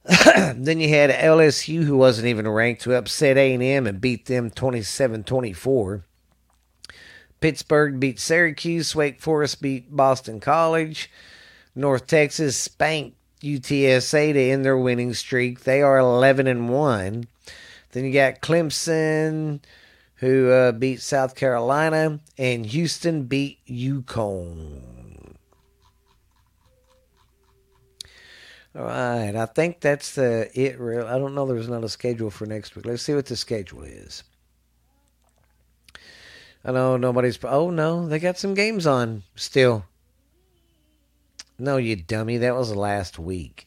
then 0.55 0.81
you 0.81 0.89
had 0.89 1.11
LSU 1.11 1.85
who 1.85 1.97
wasn't 1.97 2.27
even 2.27 2.49
ranked 2.49 2.85
who 2.85 2.93
upset 2.93 3.37
A&M 3.37 3.87
and 3.87 4.01
beat 4.01 4.27
them 4.27 4.51
27-24. 4.51 6.03
Pittsburgh 7.41 8.01
beat 8.01 8.19
Syracuse. 8.19 8.95
Wake 8.95 9.21
Forest 9.21 9.63
beat 9.63 9.95
Boston 9.95 10.41
College. 10.41 11.11
North 11.75 12.07
Texas 12.07 12.57
spanked 12.57 13.18
UTSA 13.43 14.33
to 14.33 14.41
end 14.41 14.65
their 14.65 14.79
winning 14.79 15.15
streak. 15.15 15.61
They 15.61 15.83
are 15.83 15.99
11 15.99 16.47
and 16.47 16.69
1. 16.69 17.27
Then 17.93 18.05
you 18.05 18.13
got 18.13 18.41
Clemson, 18.41 19.61
who 20.17 20.51
uh, 20.51 20.73
beat 20.73 21.01
South 21.01 21.35
Carolina, 21.35 22.21
and 22.37 22.67
Houston 22.67 23.25
beat 23.25 23.59
UConn. 23.67 24.99
All 28.77 28.85
right, 28.85 29.35
I 29.35 29.47
think 29.47 29.81
that's 29.81 30.15
the 30.15 30.51
it. 30.55 30.79
Real, 30.79 31.07
I 31.07 31.19
don't 31.19 31.35
know. 31.35 31.47
There's 31.47 31.69
not 31.69 31.83
a 31.83 31.89
schedule 31.89 32.31
for 32.31 32.47
next 32.47 32.77
week. 32.77 32.87
Let's 32.87 33.03
see 33.03 33.15
what 33.15 33.27
the 33.27 33.35
schedule 33.35 33.83
is. 33.83 34.23
I 36.65 36.73
know 36.73 36.97
nobody's. 36.97 37.43
Oh 37.43 37.71
no, 37.71 38.07
they 38.07 38.19
got 38.19 38.39
some 38.39 38.55
games 38.55 38.87
on 38.87 39.25
still. 39.35 39.85
No, 41.59 41.77
you 41.77 41.97
dummy. 41.97 42.39
That 42.39 42.55
was 42.55 42.75
last 42.75 43.19
week. 43.19 43.67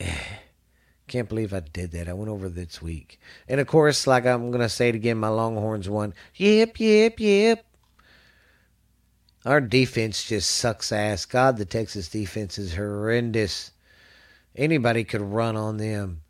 Can't 1.06 1.28
believe 1.28 1.52
I 1.52 1.60
did 1.60 1.92
that. 1.92 2.08
I 2.08 2.14
went 2.14 2.30
over 2.30 2.48
this 2.48 2.80
week. 2.80 3.20
And 3.46 3.60
of 3.60 3.66
course, 3.66 4.06
like 4.06 4.24
I'm 4.24 4.50
going 4.50 4.62
to 4.62 4.70
say 4.70 4.88
it 4.88 4.94
again, 4.94 5.18
my 5.18 5.28
Longhorns 5.28 5.88
won. 5.88 6.14
Yep, 6.36 6.80
yep, 6.80 7.20
yep. 7.20 7.64
Our 9.44 9.60
defense 9.60 10.24
just 10.24 10.50
sucks 10.50 10.90
ass. 10.90 11.26
God, 11.26 11.58
the 11.58 11.66
Texas 11.66 12.08
defense 12.08 12.58
is 12.58 12.74
horrendous. 12.74 13.72
Anybody 14.56 15.04
could 15.04 15.20
run 15.20 15.56
on 15.56 15.76
them. 15.76 16.22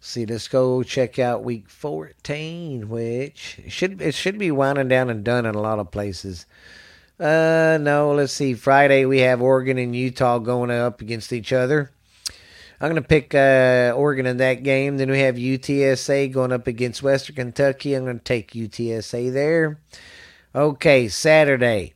See, 0.00 0.24
let's 0.24 0.48
go 0.48 0.82
check 0.82 1.18
out 1.18 1.44
week 1.44 1.68
14, 1.68 2.88
which 2.88 3.60
should 3.68 4.00
it 4.00 4.14
should 4.14 4.38
be 4.38 4.50
winding 4.50 4.88
down 4.88 5.10
and 5.10 5.24
done 5.24 5.46
in 5.46 5.54
a 5.54 5.60
lot 5.60 5.78
of 5.78 5.90
places. 5.90 6.46
Uh, 7.24 7.78
no, 7.80 8.12
let's 8.12 8.34
see. 8.34 8.52
Friday 8.52 9.06
we 9.06 9.20
have 9.20 9.40
Oregon 9.40 9.78
and 9.78 9.96
Utah 9.96 10.38
going 10.38 10.70
up 10.70 11.00
against 11.00 11.32
each 11.32 11.54
other. 11.54 11.90
I'm 12.78 12.90
going 12.90 13.02
to 13.02 13.08
pick 13.08 13.34
uh, 13.34 13.94
Oregon 13.96 14.26
in 14.26 14.36
that 14.36 14.62
game. 14.62 14.98
Then 14.98 15.10
we 15.10 15.20
have 15.20 15.36
UTSA 15.36 16.30
going 16.30 16.52
up 16.52 16.66
against 16.66 17.02
Western 17.02 17.36
Kentucky. 17.36 17.94
I'm 17.94 18.04
going 18.04 18.18
to 18.18 18.24
take 18.24 18.50
UTSA 18.50 19.32
there. 19.32 19.80
Okay, 20.54 21.08
Saturday. 21.08 21.94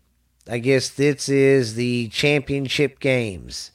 I 0.50 0.60
guess 0.60 0.88
this 0.88 1.28
is 1.28 1.74
the 1.74 2.08
championship 2.08 2.98
games. 2.98 3.70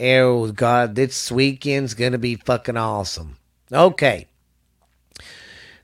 Oh, 0.00 0.50
God, 0.50 0.96
this 0.96 1.30
weekend's 1.30 1.94
going 1.94 2.10
to 2.10 2.18
be 2.18 2.34
fucking 2.34 2.76
awesome. 2.76 3.36
Okay. 3.72 4.26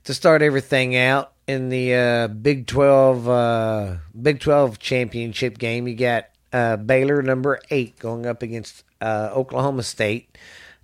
To 0.02 0.12
start 0.12 0.42
everything 0.42 0.96
out 0.96 1.33
in 1.46 1.68
the 1.68 1.94
uh, 1.94 2.28
Big 2.28 2.66
12 2.66 3.28
uh, 3.28 3.96
Big 4.20 4.40
12 4.40 4.78
championship 4.78 5.58
game, 5.58 5.86
you 5.88 5.94
got 5.94 6.26
uh, 6.52 6.76
Baylor 6.76 7.22
number 7.22 7.60
8 7.70 7.98
going 7.98 8.26
up 8.26 8.42
against 8.42 8.84
uh, 9.00 9.30
Oklahoma 9.32 9.82
State 9.82 10.36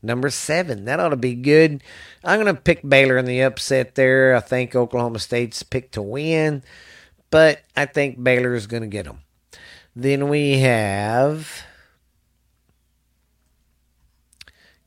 number 0.03 0.31
7. 0.31 0.85
That 0.85 1.01
ought 1.01 1.11
to 1.11 1.17
be 1.17 1.35
good. 1.35 1.83
I'm 2.25 2.41
going 2.43 2.55
to 2.55 2.61
pick 2.61 2.87
Baylor 2.87 3.17
in 3.19 3.25
the 3.25 3.43
upset 3.43 3.95
there. 3.95 4.35
I 4.35 4.41
think 4.41 4.75
Oklahoma 4.75 5.19
State's 5.19 5.63
picked 5.63 5.95
to 5.95 6.03
win, 6.03 6.63
but 7.31 7.61
I 7.77 7.87
think 7.87 8.23
Baylor 8.23 8.55
is 8.55 8.67
going 8.67 8.83
to 8.83 8.89
get 8.89 9.05
them. 9.05 9.21
Then 9.95 10.29
we 10.29 10.59
have 10.61 11.65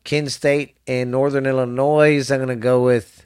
Kent 0.03 0.31
State 0.31 0.77
and 0.87 1.11
Northern 1.11 1.45
Illinois. 1.45 2.31
I'm 2.31 2.37
going 2.37 2.47
to 2.49 2.55
go 2.55 2.83
with 2.83 3.22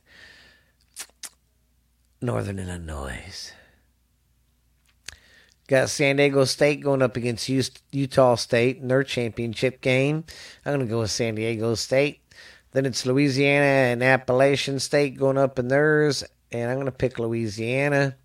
Northern 2.21 2.59
Illinois. 2.59 3.53
Got 5.67 5.89
San 5.89 6.15
Diego 6.15 6.45
State 6.45 6.81
going 6.81 7.01
up 7.01 7.17
against 7.17 7.49
Utah 7.91 8.35
State 8.35 8.77
in 8.77 8.87
their 8.87 9.03
championship 9.03 9.81
game. 9.81 10.23
I'm 10.65 10.73
going 10.73 10.87
to 10.87 10.89
go 10.89 11.01
with 11.01 11.11
San 11.11 11.35
Diego 11.35 11.75
State. 11.75 12.21
Then 12.71 12.85
it's 12.85 13.05
Louisiana 13.05 13.65
and 13.65 14.03
Appalachian 14.03 14.79
State 14.79 15.17
going 15.17 15.37
up 15.37 15.59
in 15.59 15.67
theirs, 15.67 16.23
and 16.51 16.69
I'm 16.69 16.77
going 16.77 16.85
to 16.85 16.91
pick 16.91 17.19
Louisiana. 17.19 18.15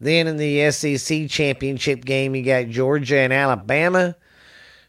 Then 0.00 0.26
in 0.26 0.36
the 0.36 0.70
SEC 0.70 1.28
championship 1.28 2.04
game, 2.04 2.34
you 2.34 2.42
got 2.42 2.68
Georgia 2.68 3.18
and 3.18 3.32
Alabama. 3.32 4.16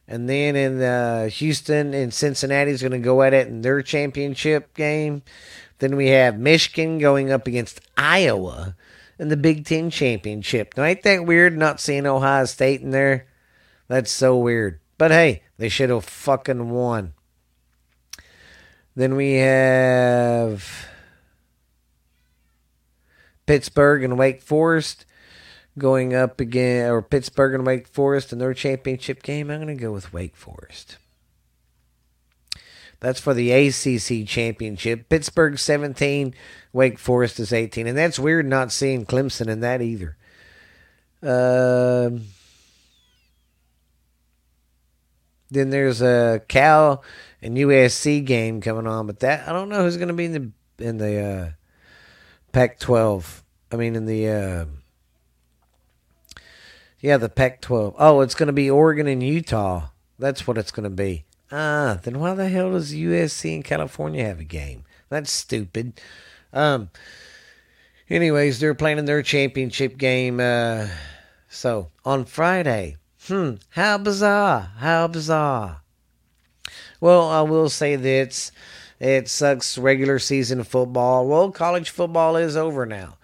And 0.07 0.29
then 0.29 0.55
in 0.55 0.81
uh, 0.81 1.29
Houston 1.29 1.93
and 1.93 2.13
Cincinnati 2.13 2.71
is 2.71 2.81
going 2.81 2.91
to 2.93 2.99
go 2.99 3.21
at 3.21 3.33
it 3.33 3.47
in 3.47 3.61
their 3.61 3.81
championship 3.81 4.73
game. 4.73 5.21
Then 5.83 5.97
we 5.97 6.07
have 6.07 6.39
Michigan 6.39 6.97
going 6.97 7.29
up 7.29 7.45
against 7.45 7.81
Iowa 7.97 8.77
in 9.19 9.27
the 9.27 9.35
Big 9.35 9.65
Ten 9.65 9.89
championship. 9.89 10.75
Now, 10.77 10.85
ain't 10.85 11.03
that 11.03 11.25
weird 11.25 11.57
not 11.57 11.81
seeing 11.81 12.07
Ohio 12.07 12.45
State 12.45 12.79
in 12.79 12.91
there? 12.91 13.27
That's 13.89 14.09
so 14.09 14.37
weird. 14.37 14.79
But 14.97 15.11
hey, 15.11 15.43
they 15.57 15.67
should 15.67 15.89
have 15.89 16.05
fucking 16.05 16.69
won. 16.69 17.15
Then 18.95 19.17
we 19.17 19.33
have 19.33 20.87
Pittsburgh 23.45 24.05
and 24.05 24.17
Wake 24.17 24.41
Forest 24.41 25.05
going 25.77 26.13
up 26.15 26.39
again, 26.39 26.89
or 26.89 27.01
Pittsburgh 27.01 27.55
and 27.55 27.67
Wake 27.67 27.89
Forest 27.89 28.31
in 28.31 28.39
their 28.39 28.53
championship 28.53 29.21
game. 29.21 29.51
I'm 29.51 29.61
going 29.61 29.77
to 29.77 29.83
go 29.83 29.91
with 29.91 30.13
Wake 30.13 30.37
Forest. 30.37 30.97
That's 33.03 33.19
for 33.19 33.33
the 33.33 33.51
ACC 33.51 34.25
championship. 34.25 35.09
Pittsburgh 35.09 35.59
17, 35.59 36.33
Wake 36.71 36.97
Forest 36.97 37.37
is 37.37 37.51
18. 37.51 37.85
And 37.85 37.97
that's 37.97 38.17
weird 38.17 38.47
not 38.47 38.71
seeing 38.71 39.05
Clemson 39.05 39.49
in 39.49 39.59
that 39.59 39.81
either. 39.81 40.15
Um, 41.21 42.27
then 45.51 45.69
there's 45.69 46.01
a 46.01 46.43
Cal 46.47 47.03
and 47.41 47.57
USC 47.57 48.23
game 48.23 48.61
coming 48.61 48.87
on, 48.87 49.05
but 49.05 49.19
that 49.19 49.49
I 49.49 49.51
don't 49.51 49.67
know 49.67 49.83
who's 49.83 49.97
going 49.97 50.07
to 50.07 50.13
be 50.13 50.25
in 50.25 50.31
the 50.31 50.51
in 50.85 50.97
the 50.97 51.19
uh, 51.19 51.51
Pac-12. 52.53 53.41
I 53.69 53.75
mean, 53.75 53.97
in 53.97 54.05
the 54.05 54.29
uh, 54.29 54.65
yeah, 57.01 57.17
the 57.17 57.27
Pac-12. 57.27 57.95
Oh, 57.97 58.21
it's 58.21 58.35
going 58.35 58.47
to 58.47 58.53
be 58.53 58.69
Oregon 58.69 59.07
and 59.07 59.21
Utah. 59.21 59.89
That's 60.17 60.47
what 60.47 60.57
it's 60.57 60.71
going 60.71 60.85
to 60.85 60.89
be. 60.89 61.25
Ah, 61.51 61.99
then 62.03 62.19
why 62.19 62.33
the 62.33 62.49
hell 62.49 62.71
does 62.71 62.93
USC 62.93 63.53
and 63.55 63.63
California 63.63 64.25
have 64.25 64.39
a 64.39 64.45
game? 64.45 64.83
That's 65.09 65.31
stupid. 65.31 65.99
Um. 66.51 66.89
Anyways, 68.09 68.59
they're 68.59 68.73
playing 68.73 69.05
their 69.05 69.23
championship 69.23 69.97
game. 69.97 70.39
Uh, 70.39 70.87
so 71.49 71.89
on 72.05 72.25
Friday. 72.25 72.97
Hmm. 73.27 73.55
How 73.69 73.97
bizarre. 73.97 74.71
How 74.77 75.07
bizarre. 75.07 75.81
Well, 76.99 77.27
I 77.29 77.41
will 77.41 77.69
say 77.69 77.95
this. 77.95 78.51
It 78.99 79.27
sucks 79.27 79.77
regular 79.77 80.19
season 80.19 80.63
football. 80.63 81.27
Well, 81.27 81.51
college 81.51 81.89
football 81.89 82.35
is 82.37 82.55
over 82.55 82.85
now. 82.85 83.17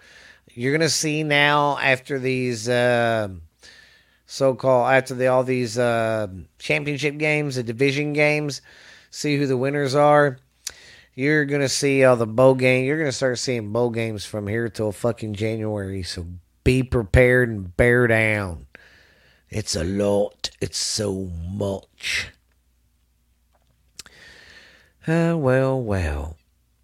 You're 0.52 0.72
going 0.72 0.80
to 0.80 0.90
see 0.90 1.22
now 1.22 1.78
after 1.78 2.18
these 2.18 2.68
uh, 2.68 3.28
so-called 4.30 4.92
after 4.92 5.12
the, 5.12 5.26
all 5.26 5.42
these 5.42 5.76
uh, 5.76 6.28
championship 6.60 7.18
games, 7.18 7.56
the 7.56 7.64
division 7.64 8.12
games, 8.12 8.62
see 9.10 9.36
who 9.36 9.44
the 9.48 9.56
winners 9.56 9.96
are. 9.96 10.38
You're 11.16 11.44
gonna 11.44 11.68
see 11.68 12.04
all 12.04 12.14
the 12.14 12.28
bowl 12.28 12.54
game. 12.54 12.84
You're 12.84 12.96
gonna 12.96 13.10
start 13.10 13.40
seeing 13.40 13.72
bowl 13.72 13.90
games 13.90 14.24
from 14.24 14.46
here 14.46 14.68
till 14.68 14.92
fucking 14.92 15.34
January. 15.34 16.04
So 16.04 16.26
be 16.62 16.84
prepared 16.84 17.48
and 17.48 17.76
bear 17.76 18.06
down. 18.06 18.68
It's 19.48 19.74
a 19.74 19.82
lot. 19.82 20.50
It's 20.60 20.78
so 20.78 21.28
much. 21.50 22.28
Uh, 25.08 25.34
well, 25.36 25.82
well. 25.82 26.36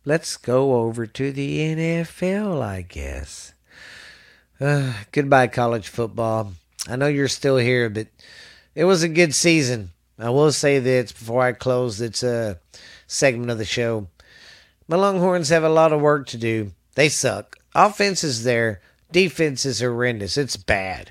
Let's 0.05 0.37
go 0.37 0.75
over 0.81 1.07
to 1.07 1.31
the 1.31 1.61
NFL, 1.61 2.61
I 2.61 2.83
guess. 2.83 3.55
Uh, 4.61 4.95
goodbye, 5.13 5.47
college 5.47 5.87
football. 5.87 6.53
I 6.89 6.97
know 6.97 7.07
you're 7.07 7.29
still 7.29 7.57
here, 7.57 7.91
but 7.91 8.09
it 8.75 8.85
was 8.85 9.03
a 9.03 9.09
good 9.09 9.35
season. 9.35 9.91
I 10.19 10.31
will 10.31 10.53
say 10.53 10.79
this 10.79 11.13
before 11.13 11.43
I 11.43 11.53
close 11.53 11.99
this 11.99 12.23
uh, 12.23 12.55
segment 13.07 13.51
of 13.51 13.59
the 13.59 13.65
show. 13.65 14.09
My 14.89 14.97
Longhorns 14.97 15.49
have 15.49 15.65
a 15.65 15.69
lot 15.69 15.93
of 15.93 16.01
work 16.01 16.29
to 16.29 16.39
do. 16.39 16.73
They 16.95 17.09
suck. 17.09 17.57
Offense 17.75 18.25
is 18.25 18.45
there. 18.45 18.81
Defense 19.13 19.67
is 19.67 19.81
horrendous. 19.81 20.37
It's 20.37 20.57
bad. 20.57 21.11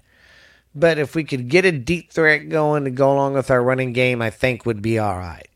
But 0.73 0.97
if 0.97 1.15
we 1.15 1.23
could 1.23 1.49
get 1.49 1.65
a 1.65 1.71
deep 1.71 2.11
threat 2.11 2.49
going 2.49 2.83
to 2.85 2.91
go 2.91 3.13
along 3.13 3.33
with 3.33 3.51
our 3.51 3.63
running 3.63 3.93
game, 3.93 4.21
I 4.21 4.29
think 4.29 4.65
would 4.65 4.81
be 4.81 4.99
all 4.99 5.17
right. 5.17 5.47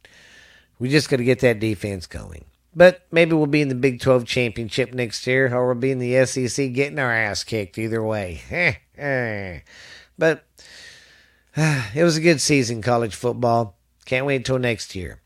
We 0.80 0.90
just 0.90 1.10
got 1.10 1.18
to 1.18 1.24
get 1.24 1.40
that 1.40 1.60
defense 1.60 2.08
going. 2.08 2.46
But 2.76 3.06
maybe 3.12 3.34
we'll 3.34 3.48
be 3.48 3.62
in 3.62 3.68
the 3.68 3.76
Big 3.76 4.00
12 4.00 4.26
championship 4.26 4.94
next 4.94 5.26
year, 5.28 5.54
or 5.54 5.66
we'll 5.66 5.76
be 5.76 5.92
in 5.92 6.00
the 6.00 6.26
SEC 6.26 6.72
getting 6.72 7.00
our 7.00 7.12
ass 7.12 7.44
kicked 7.44 7.78
either 7.78 8.02
way. 8.02 8.42
but 10.20 10.46
it 11.56 12.04
was 12.04 12.18
a 12.18 12.22
good 12.22 12.42
season, 12.42 12.82
college 12.82 13.16
football. 13.16 13.78
Can't 14.06 14.26
wait 14.26 14.38
until 14.38 14.60
next 14.60 14.96
year. 14.96 15.22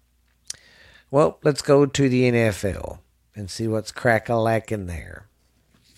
Well, 1.11 1.39
let's 1.43 1.61
go 1.61 1.85
to 1.85 2.09
the 2.09 2.31
NFL 2.31 2.99
and 3.35 3.49
see 3.49 3.67
what's 3.67 3.91
crack 3.91 4.29
a 4.29 4.35
lacking 4.35 4.87
there. 4.87 5.27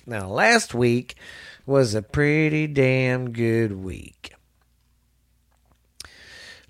Now, 0.05 0.27
last 0.27 0.73
week 0.73 1.15
was 1.65 1.95
a 1.95 2.01
pretty 2.01 2.67
damn 2.67 3.31
good 3.31 3.71
week. 3.71 4.33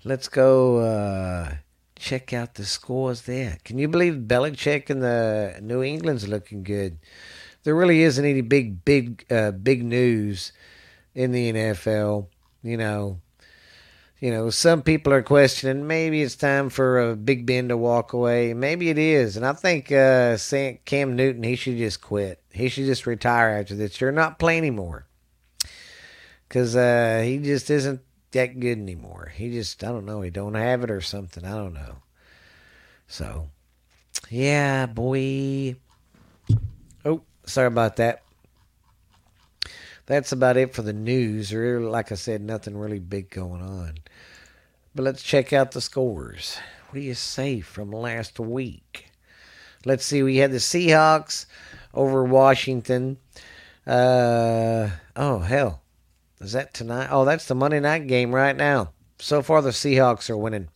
Let's 0.04 0.28
go 0.28 0.78
uh, 0.78 1.56
check 1.96 2.32
out 2.32 2.54
the 2.54 2.64
scores 2.64 3.22
there. 3.22 3.58
Can 3.64 3.78
you 3.78 3.88
believe 3.88 4.14
Belichick 4.26 4.88
and 4.88 5.02
the 5.02 5.58
New 5.60 5.82
England's 5.82 6.28
looking 6.28 6.62
good? 6.62 6.98
There 7.64 7.74
really 7.74 8.02
isn't 8.02 8.24
any 8.24 8.42
big, 8.42 8.84
big, 8.84 9.26
uh, 9.30 9.50
big 9.50 9.82
news 9.82 10.52
in 11.16 11.32
the 11.32 11.52
NFL. 11.52 12.28
You 12.62 12.76
know, 12.76 13.20
you 14.20 14.30
know, 14.30 14.50
some 14.50 14.82
people 14.82 15.12
are 15.12 15.22
questioning 15.22 15.86
maybe 15.86 16.22
it's 16.22 16.36
time 16.36 16.68
for 16.68 17.00
a 17.00 17.16
Big 17.16 17.46
Ben 17.46 17.68
to 17.68 17.76
walk 17.76 18.12
away. 18.12 18.54
Maybe 18.54 18.90
it 18.90 18.98
is, 18.98 19.36
and 19.36 19.44
I 19.44 19.54
think 19.54 19.90
uh, 19.90 20.36
Cam 20.84 21.16
Newton 21.16 21.42
he 21.42 21.56
should 21.56 21.78
just 21.78 22.00
quit. 22.00 22.40
He 22.52 22.68
should 22.68 22.86
just 22.86 23.06
retire 23.06 23.58
after 23.58 23.74
this 23.74 24.00
year, 24.00 24.12
not 24.12 24.38
play 24.38 24.58
anymore, 24.58 25.06
because 26.48 26.76
uh, 26.76 27.22
he 27.24 27.38
just 27.38 27.70
isn't 27.70 28.02
that 28.32 28.60
good 28.60 28.78
anymore. 28.78 29.32
He 29.34 29.50
just 29.50 29.82
I 29.82 29.88
don't 29.88 30.06
know, 30.06 30.20
he 30.20 30.30
don't 30.30 30.54
have 30.54 30.84
it 30.84 30.90
or 30.90 31.00
something. 31.00 31.44
I 31.44 31.54
don't 31.54 31.74
know. 31.74 31.96
So, 33.08 33.50
yeah, 34.28 34.86
boy. 34.86 35.76
Oh, 37.04 37.22
sorry 37.46 37.68
about 37.68 37.96
that 37.96 38.22
that's 40.06 40.32
about 40.32 40.56
it 40.56 40.74
for 40.74 40.82
the 40.82 40.92
news. 40.92 41.52
Or 41.52 41.80
like 41.80 42.10
I 42.10 42.14
said, 42.14 42.40
nothing 42.40 42.76
really 42.76 42.98
big 42.98 43.30
going 43.30 43.62
on. 43.62 43.98
But 44.94 45.02
let's 45.02 45.22
check 45.22 45.52
out 45.52 45.72
the 45.72 45.80
scores. 45.80 46.58
What 46.88 46.94
do 46.94 47.00
you 47.00 47.14
say 47.14 47.60
from 47.60 47.90
last 47.90 48.40
week? 48.40 49.10
Let's 49.84 50.04
see. 50.04 50.22
We 50.22 50.38
had 50.38 50.52
the 50.52 50.58
Seahawks 50.58 51.46
over 51.92 52.24
Washington. 52.24 53.18
Uh, 53.86 54.90
oh 55.14 55.40
hell, 55.40 55.82
is 56.40 56.52
that 56.52 56.74
tonight? 56.74 57.08
Oh, 57.10 57.24
that's 57.24 57.46
the 57.46 57.54
Monday 57.54 57.78
night 57.78 58.06
game 58.06 58.34
right 58.34 58.56
now. 58.56 58.90
So 59.18 59.42
far, 59.42 59.62
the 59.62 59.70
Seahawks 59.70 60.28
are 60.28 60.36
winning. 60.36 60.68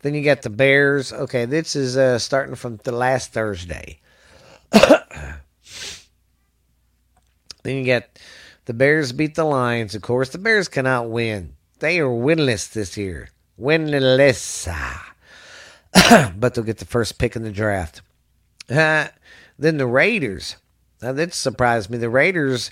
Then 0.00 0.14
you 0.14 0.24
got 0.24 0.42
the 0.42 0.50
Bears. 0.50 1.12
Okay, 1.12 1.44
this 1.44 1.76
is 1.76 1.96
uh, 1.96 2.18
starting 2.18 2.54
from 2.54 2.78
the 2.78 2.92
last 2.92 3.32
Thursday. 3.32 4.00
then 4.72 5.36
you 7.64 7.84
got 7.84 8.04
the 8.70 8.74
Bears 8.74 9.10
beat 9.10 9.34
the 9.34 9.42
Lions. 9.42 9.96
Of 9.96 10.02
course, 10.02 10.28
the 10.28 10.38
Bears 10.38 10.68
cannot 10.68 11.10
win. 11.10 11.56
They 11.80 11.98
are 11.98 12.06
winless 12.06 12.72
this 12.72 12.96
year. 12.96 13.30
Winless. 13.60 14.68
but 16.38 16.54
they'll 16.54 16.62
get 16.62 16.78
the 16.78 16.84
first 16.84 17.18
pick 17.18 17.34
in 17.34 17.42
the 17.42 17.50
draft. 17.50 18.00
Uh, 18.70 19.08
then 19.58 19.78
the 19.78 19.88
Raiders. 19.88 20.54
Now, 21.02 21.10
that 21.14 21.34
surprised 21.34 21.90
me. 21.90 21.98
The 21.98 22.08
Raiders 22.08 22.70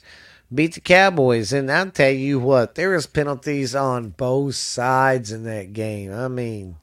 beat 0.54 0.74
the 0.74 0.80
Cowboys. 0.80 1.52
And 1.52 1.68
I'll 1.68 1.90
tell 1.90 2.12
you 2.12 2.38
what, 2.38 2.76
there 2.76 2.90
was 2.90 3.08
penalties 3.08 3.74
on 3.74 4.11
both 4.11 4.54
sides 4.54 5.32
in 5.32 5.42
that 5.46 5.72
game. 5.72 6.14
I 6.14 6.28
mean, 6.28 6.76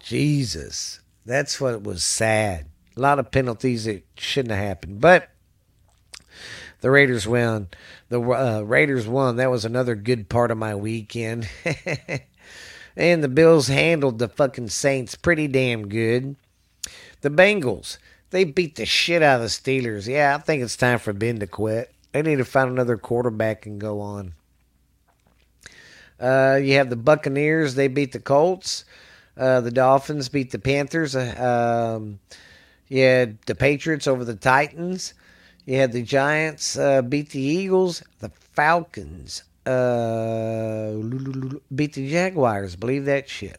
Jesus. 0.00 0.98
That's 1.24 1.60
what 1.60 1.84
was 1.84 2.02
sad. 2.02 2.66
A 2.96 3.00
lot 3.00 3.20
of 3.20 3.30
penalties 3.30 3.84
that 3.84 4.02
shouldn't 4.16 4.50
have 4.50 4.66
happened. 4.66 5.00
But 5.00 5.28
the 6.82 6.90
Raiders 6.90 7.26
won. 7.26 7.68
The 8.10 8.20
uh, 8.20 8.60
Raiders 8.60 9.06
won. 9.06 9.36
That 9.36 9.50
was 9.50 9.64
another 9.64 9.94
good 9.94 10.28
part 10.28 10.50
of 10.50 10.58
my 10.58 10.74
weekend. 10.74 11.48
and 12.96 13.22
the 13.22 13.28
Bills 13.28 13.68
handled 13.68 14.18
the 14.18 14.28
fucking 14.28 14.68
Saints 14.68 15.14
pretty 15.14 15.46
damn 15.46 15.88
good. 15.88 16.36
The 17.20 17.30
Bengals, 17.30 17.98
they 18.30 18.42
beat 18.42 18.74
the 18.74 18.84
shit 18.84 19.22
out 19.22 19.36
of 19.36 19.42
the 19.42 19.46
Steelers. 19.46 20.08
Yeah, 20.08 20.34
I 20.34 20.40
think 20.40 20.60
it's 20.60 20.76
time 20.76 20.98
for 20.98 21.12
Ben 21.12 21.38
to 21.38 21.46
quit. 21.46 21.94
They 22.10 22.20
need 22.20 22.36
to 22.36 22.44
find 22.44 22.68
another 22.68 22.96
quarterback 22.96 23.64
and 23.64 23.80
go 23.80 24.00
on. 24.00 24.34
Uh, 26.18 26.58
you 26.60 26.74
have 26.74 26.90
the 26.90 26.96
Buccaneers. 26.96 27.76
They 27.76 27.86
beat 27.86 28.10
the 28.10 28.20
Colts. 28.20 28.84
Uh, 29.36 29.60
the 29.60 29.70
Dolphins 29.70 30.28
beat 30.28 30.50
the 30.50 30.58
Panthers. 30.58 31.14
Uh, 31.14 31.94
um, 31.96 32.18
you 32.88 33.02
had 33.02 33.40
the 33.42 33.54
Patriots 33.54 34.08
over 34.08 34.24
the 34.24 34.34
Titans. 34.34 35.14
You 35.64 35.76
had 35.76 35.92
the 35.92 36.02
Giants 36.02 36.76
uh, 36.76 37.02
beat 37.02 37.30
the 37.30 37.40
Eagles. 37.40 38.02
The 38.18 38.30
Falcons 38.30 39.44
uh, 39.64 40.92
beat 41.74 41.94
the 41.94 42.10
Jaguars. 42.10 42.76
Believe 42.76 43.04
that 43.04 43.28
shit. 43.28 43.58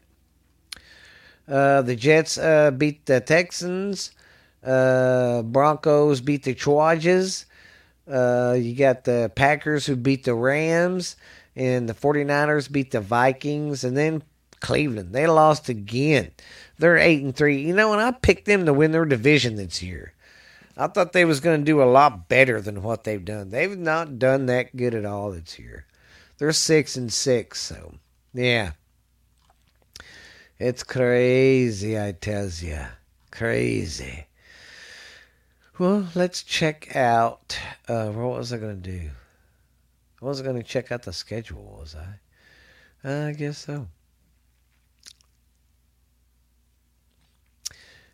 Uh, 1.47 1.81
the 1.81 1.95
Jets 1.95 2.37
uh, 2.37 2.71
beat 2.71 3.05
the 3.05 3.21
Texans. 3.21 4.11
Uh, 4.63 5.41
Broncos 5.43 6.21
beat 6.21 6.43
the 6.43 6.53
Chargers. 6.53 7.45
Uh, 8.09 8.55
you 8.57 8.75
got 8.75 9.03
the 9.03 9.31
Packers 9.35 9.85
who 9.85 9.95
beat 9.95 10.23
the 10.25 10.35
Rams. 10.35 11.15
And 11.55 11.87
the 11.87 11.93
49ers 11.93 12.71
beat 12.71 12.91
the 12.91 13.01
Vikings. 13.01 13.83
And 13.83 13.95
then 13.95 14.23
Cleveland. 14.59 15.13
They 15.13 15.27
lost 15.27 15.69
again. 15.69 16.31
They're 16.79 16.97
8 16.97 17.23
and 17.23 17.35
3. 17.35 17.61
You 17.61 17.75
know, 17.75 17.93
and 17.93 18.01
I 18.01 18.11
picked 18.11 18.45
them 18.45 18.65
to 18.65 18.73
win 18.73 18.91
their 18.91 19.05
division 19.05 19.55
this 19.55 19.83
year. 19.83 20.13
I 20.75 20.87
thought 20.87 21.13
they 21.13 21.25
was 21.25 21.39
going 21.39 21.59
to 21.59 21.65
do 21.65 21.81
a 21.81 21.85
lot 21.85 22.27
better 22.27 22.59
than 22.59 22.81
what 22.81 23.03
they've 23.03 23.23
done. 23.23 23.49
They've 23.49 23.77
not 23.77 24.17
done 24.17 24.47
that 24.47 24.75
good 24.75 24.95
at 24.95 25.05
all 25.05 25.31
this 25.31 25.59
year. 25.59 25.85
They're 26.37 26.51
6 26.51 26.95
and 26.97 27.13
6, 27.13 27.61
so 27.61 27.95
yeah. 28.33 28.71
It's 30.57 30.83
crazy, 30.83 31.99
I 31.99 32.13
tells 32.13 32.63
you. 32.63 32.79
Crazy. 33.31 34.25
Well, 35.77 36.07
let's 36.15 36.43
check 36.43 36.95
out. 36.95 37.57
Uh, 37.87 38.09
what 38.09 38.37
was 38.37 38.53
I 38.53 38.57
going 38.57 38.81
to 38.81 38.91
do? 38.91 39.09
I 40.21 40.25
was 40.25 40.41
going 40.41 40.55
to 40.55 40.63
check 40.63 40.91
out 40.91 41.03
the 41.03 41.13
schedule, 41.13 41.77
was 41.79 41.95
I? 41.95 43.07
Uh, 43.07 43.27
I 43.27 43.33
guess 43.33 43.57
so. 43.57 43.87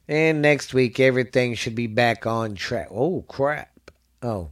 And 0.10 0.42
next 0.42 0.74
week, 0.74 1.00
everything 1.00 1.54
should 1.54 1.76
be 1.76 1.86
back 1.86 2.26
on 2.26 2.56
track. 2.56 2.88
Oh, 2.90 3.24
crap. 3.28 3.92
Oh. 4.24 4.50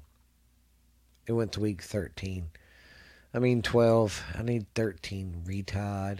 It 1.25 1.31
went 1.31 1.51
to 1.53 1.59
week 1.59 1.81
13. 1.81 2.49
I 3.33 3.39
mean, 3.39 3.63
12. 3.63 4.23
I 4.37 4.43
need 4.43 4.67
13. 4.75 5.41
Retard. 5.47 6.19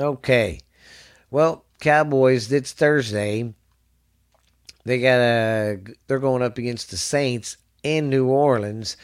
Okay. 0.00 0.58
Well, 1.30 1.64
Cowboys, 1.78 2.50
it's 2.50 2.72
Thursday. 2.72 3.54
They 4.84 4.98
got 4.98 5.20
a. 5.20 5.78
They're 6.08 6.18
going 6.18 6.42
up 6.42 6.58
against 6.58 6.90
the 6.90 6.96
Saints 6.96 7.56
in 7.84 8.10
New 8.10 8.26
Orleans. 8.26 8.96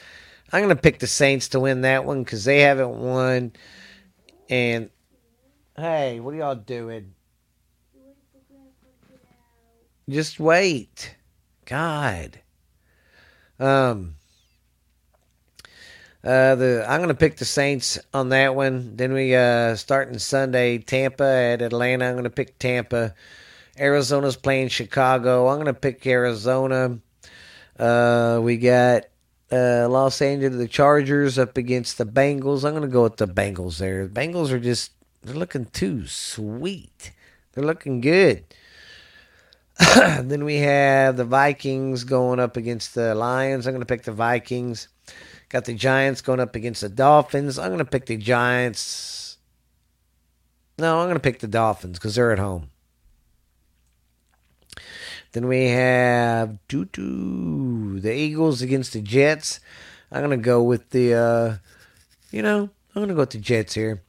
I'm 0.53 0.64
going 0.64 0.75
to 0.75 0.83
pick 0.83 0.99
the 0.99 1.07
Saints 1.07 1.47
to 1.51 1.61
win 1.61 1.83
that 1.83 2.05
one 2.05 2.25
because 2.25 2.45
they 2.45 2.62
haven't 2.62 2.97
won. 2.97 3.53
And 4.49 4.90
hey, 5.81 6.21
what 6.21 6.35
are 6.35 6.38
y'all 6.38 6.55
doing? 6.55 7.14
Just 10.09 10.40
wait. 10.40 11.16
God. 11.66 12.40
Um. 13.59 14.16
Uh, 16.23 16.55
the 16.55 16.85
I'm 16.87 17.01
gonna 17.01 17.14
pick 17.14 17.38
the 17.38 17.47
Saints 17.47 17.99
on 18.12 18.29
that 18.29 18.55
one. 18.55 18.97
Then 18.97 19.14
we 19.14 19.35
uh 19.35 19.75
starting 19.77 20.19
Sunday, 20.19 20.79
Tampa 20.79 21.25
at 21.25 21.62
Atlanta. 21.62 22.07
I'm 22.09 22.16
gonna 22.16 22.29
pick 22.29 22.59
Tampa. 22.59 23.14
Arizona's 23.79 24.37
playing 24.37 24.69
Chicago. 24.69 25.49
I'm 25.49 25.59
gonna 25.59 25.73
pick 25.73 26.07
Arizona. 26.07 26.99
Uh, 27.79 28.40
we 28.43 28.59
got 28.59 29.05
uh, 29.51 29.88
Los 29.88 30.21
Angeles, 30.21 30.59
the 30.59 30.69
Chargers 30.69 31.38
up 31.38 31.57
against 31.57 31.97
the 31.97 32.05
Bengals. 32.05 32.64
I'm 32.64 32.75
gonna 32.75 32.88
go 32.88 33.05
with 33.05 33.16
the 33.16 33.27
Bengals 33.27 33.79
there. 33.79 34.07
The 34.07 34.21
Bengals 34.21 34.51
are 34.51 34.59
just 34.59 34.93
they're 35.22 35.35
looking 35.35 35.66
too 35.66 36.06
sweet. 36.06 37.12
They're 37.52 37.64
looking 37.64 38.00
good. 38.00 38.44
then 39.96 40.44
we 40.44 40.56
have 40.56 41.16
the 41.16 41.24
Vikings 41.24 42.04
going 42.04 42.38
up 42.40 42.56
against 42.56 42.94
the 42.94 43.14
Lions. 43.14 43.66
I'm 43.66 43.74
gonna 43.74 43.85
pick 43.85 44.04
the 44.04 44.12
Vikings. 44.12 44.88
Got 45.50 45.64
the 45.64 45.74
Giants 45.74 46.20
going 46.20 46.38
up 46.38 46.54
against 46.54 46.80
the 46.80 46.88
Dolphins. 46.88 47.59
I'm 47.59 47.70
going 47.70 47.78
to 47.78 47.85
pick 47.85 48.06
the 48.06 48.16
Giants. 48.16 49.37
No, 50.78 51.00
I'm 51.00 51.06
going 51.06 51.16
to 51.16 51.20
pick 51.20 51.40
the 51.40 51.48
Dolphins 51.48 51.98
because 51.98 52.14
they're 52.14 52.30
at 52.30 52.38
home. 52.38 52.70
Then 55.33 55.48
we 55.48 55.66
have 55.66 56.56
doo 56.68 56.85
doo 56.85 57.98
the 57.98 58.12
Eagles 58.12 58.62
against 58.62 58.92
the 58.92 59.00
Jets. 59.00 59.59
I'm 60.12 60.20
going 60.20 60.38
to 60.38 60.44
go 60.44 60.62
with 60.62 60.90
the, 60.90 61.14
uh, 61.14 61.56
you 62.30 62.42
know, 62.42 62.70
I'm 62.94 62.94
going 62.94 63.09
to 63.09 63.14
go 63.14 63.20
with 63.20 63.30
the 63.30 63.38
Jets 63.38 63.74
here. 63.74 64.02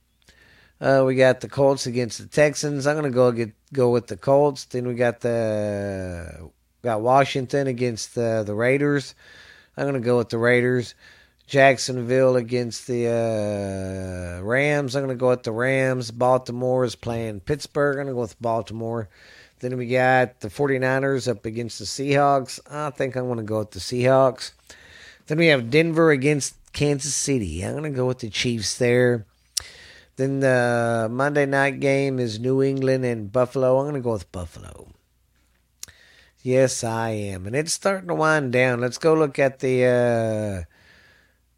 Uh, 0.81 1.03
we 1.05 1.13
got 1.13 1.41
the 1.41 1.47
Colts 1.47 1.85
against 1.85 2.17
the 2.17 2.25
Texans. 2.25 2.87
I'm 2.87 3.03
to 3.03 3.11
go 3.11 3.31
get 3.31 3.51
go 3.71 3.91
with 3.91 4.07
the 4.07 4.17
Colts. 4.17 4.65
Then 4.65 4.87
we 4.87 4.95
got 4.95 5.21
the 5.21 6.49
got 6.81 7.01
Washington 7.01 7.67
against 7.67 8.15
the 8.15 8.43
the 8.43 8.55
Raiders. 8.55 9.13
I'm 9.77 9.93
to 9.93 9.99
go 9.99 10.17
with 10.17 10.29
the 10.29 10.39
Raiders. 10.39 10.95
Jacksonville 11.45 12.35
against 12.35 12.87
the 12.87 13.07
uh, 13.07 14.43
Rams. 14.43 14.95
I'm 14.95 15.07
to 15.09 15.15
go 15.15 15.29
with 15.29 15.43
the 15.43 15.51
Rams. 15.51 16.09
Baltimore 16.09 16.83
is 16.83 16.95
playing 16.95 17.41
Pittsburgh. 17.41 17.99
I'm 17.99 18.07
to 18.07 18.13
go 18.13 18.21
with 18.21 18.41
Baltimore. 18.41 19.09
Then 19.59 19.77
we 19.77 19.87
got 19.87 20.39
the 20.39 20.47
49ers 20.47 21.29
up 21.29 21.45
against 21.45 21.77
the 21.77 21.85
Seahawks. 21.85 22.59
I 22.71 22.89
think 22.89 23.15
I'm 23.15 23.35
to 23.35 23.43
go 23.43 23.59
with 23.59 23.71
the 23.71 23.79
Seahawks. 23.79 24.53
Then 25.27 25.37
we 25.37 25.47
have 25.47 25.69
Denver 25.69 26.09
against 26.09 26.55
Kansas 26.73 27.13
City. 27.13 27.63
I'm 27.63 27.83
to 27.83 27.89
go 27.89 28.07
with 28.07 28.19
the 28.19 28.29
Chiefs 28.29 28.77
there. 28.77 29.25
Then 30.21 30.39
the 30.39 31.07
Monday 31.09 31.47
night 31.47 31.79
game 31.79 32.19
is 32.19 32.39
New 32.39 32.61
England 32.61 33.03
and 33.03 33.31
Buffalo. 33.31 33.79
I'm 33.79 33.85
going 33.85 33.95
to 33.95 34.01
go 34.01 34.11
with 34.11 34.31
Buffalo. 34.31 34.89
Yes, 36.43 36.83
I 36.83 37.09
am. 37.09 37.47
And 37.47 37.55
it's 37.55 37.73
starting 37.73 38.07
to 38.09 38.13
wind 38.13 38.51
down. 38.51 38.79
Let's 38.79 38.99
go 38.99 39.15
look 39.15 39.39
at 39.39 39.61
the. 39.61 40.65
Uh, 40.67 40.71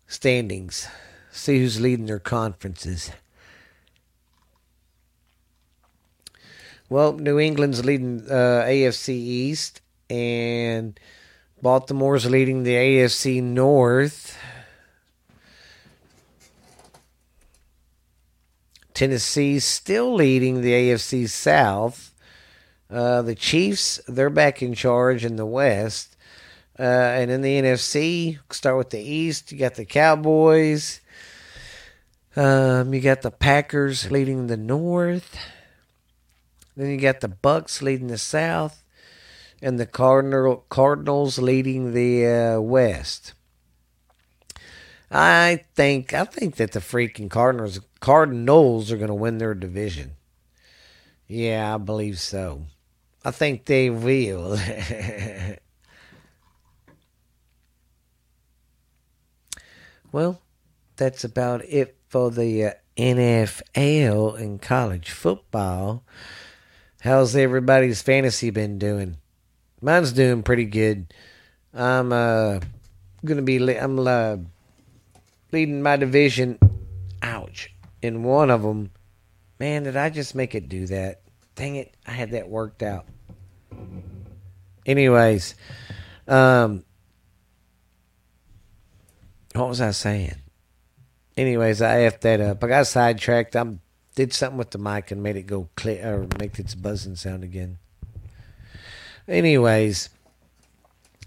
standings. 0.08 0.88
See 1.30 1.60
who's 1.60 1.82
leading 1.82 2.06
their 2.06 2.20
conferences. 2.20 3.12
Well, 6.88 7.12
New 7.12 7.40
England's 7.40 7.84
leading 7.84 8.22
uh, 8.30 8.64
AFC 8.64 9.10
East, 9.10 9.82
and 10.10 10.98
Baltimore's 11.62 12.30
leading 12.30 12.64
the 12.64 12.76
AFC 12.76 13.44
North. 13.44 14.38
Tennessee's 18.94 19.66
still 19.66 20.14
leading 20.14 20.62
the 20.62 20.72
AFC 20.72 21.28
South. 21.28 22.14
Uh, 22.90 23.22
the 23.22 23.36
Chiefs, 23.36 24.00
they're 24.08 24.30
back 24.30 24.62
in 24.62 24.74
charge 24.74 25.26
in 25.26 25.36
the 25.36 25.46
West. 25.46 26.16
Uh, 26.78 26.82
and 26.82 27.30
in 27.30 27.42
the 27.42 27.62
NFC, 27.62 28.40
start 28.52 28.78
with 28.78 28.90
the 28.90 29.00
East. 29.02 29.52
You 29.52 29.60
got 29.60 29.76
the 29.76 29.86
Cowboys. 29.86 31.02
Um, 32.36 32.94
you 32.94 33.02
got 33.02 33.22
the 33.22 33.32
Packers 33.32 34.10
leading 34.10 34.48
the 34.48 34.58
North. 34.58 35.38
Then 36.76 36.90
you 36.90 36.98
got 36.98 37.22
the 37.22 37.28
Bucks 37.28 37.84
leading 37.84 38.08
the 38.08 38.18
South, 38.18 38.84
and 39.62 39.80
the 39.80 39.86
Cardinal 39.86 40.66
Cardinals 40.70 41.38
leading 41.38 41.94
the 41.94 42.26
uh, 42.26 42.60
West. 42.60 43.34
I 45.12 45.66
think 45.76 46.12
I 46.14 46.26
think 46.26 46.56
that 46.56 46.72
the 46.72 46.80
freaking 46.80 47.30
Cardinals 47.30 47.80
Cardinals 48.04 48.92
are 48.92 48.98
going 48.98 49.08
to 49.08 49.14
win 49.14 49.38
their 49.38 49.54
division. 49.54 50.18
Yeah, 51.26 51.74
I 51.74 51.78
believe 51.78 52.20
so. 52.20 52.64
I 53.24 53.32
think 53.32 53.64
they 53.64 53.90
will. 53.90 54.60
Well, 60.12 60.40
that's 60.96 61.24
about 61.24 61.66
it 61.66 61.98
for 62.08 62.30
the 62.30 62.66
uh, 62.66 62.72
NFL 62.96 64.40
and 64.40 64.62
college 64.62 65.10
football. 65.10 66.04
How's 67.02 67.36
everybody's 67.36 68.04
fantasy 68.04 68.52
been 68.52 68.78
doing? 68.78 69.18
Mine's 69.82 70.12
doing 70.12 70.44
pretty 70.44 70.66
good. 70.66 71.12
I'm 71.74 72.14
uh 72.14 72.60
gonna 73.26 73.42
be 73.42 73.58
I'm 73.76 73.98
uh, 73.98 74.38
leading 75.52 75.82
my 75.82 75.96
division. 75.96 76.60
Ouch! 77.24 77.73
In 78.04 78.24
one 78.24 78.52
of 78.52 78.64
them, 78.64 78.92
man, 79.62 79.84
did 79.84 79.96
I 79.96 80.10
just 80.10 80.36
make 80.36 80.56
it 80.56 80.68
do 80.68 80.86
that? 80.88 81.22
Dang 81.56 81.78
it! 81.78 81.96
I 82.06 82.12
had 82.12 82.32
that 82.32 82.50
worked 82.50 82.84
out. 82.84 83.06
Anyways, 84.86 85.56
um, 86.28 86.84
what 89.54 89.70
was 89.70 89.80
I 89.80 89.92
saying? 89.92 90.36
Anyways, 91.38 91.82
I 91.82 92.00
effed 92.00 92.20
that 92.22 92.42
up. 92.42 92.62
I 92.62 92.68
got 92.68 92.88
sidetracked. 92.88 93.56
I 93.56 93.78
did 94.16 94.34
something 94.34 94.58
with 94.58 94.72
the 94.72 94.80
mic 94.80 95.10
and 95.10 95.24
made 95.24 95.38
it 95.38 95.48
go 95.48 95.70
clear 95.78 96.06
or 96.06 96.28
make 96.40 96.60
its 96.60 96.76
buzzing 96.76 97.16
sound 97.16 97.46
again. 97.46 97.78
Anyways, 99.30 100.10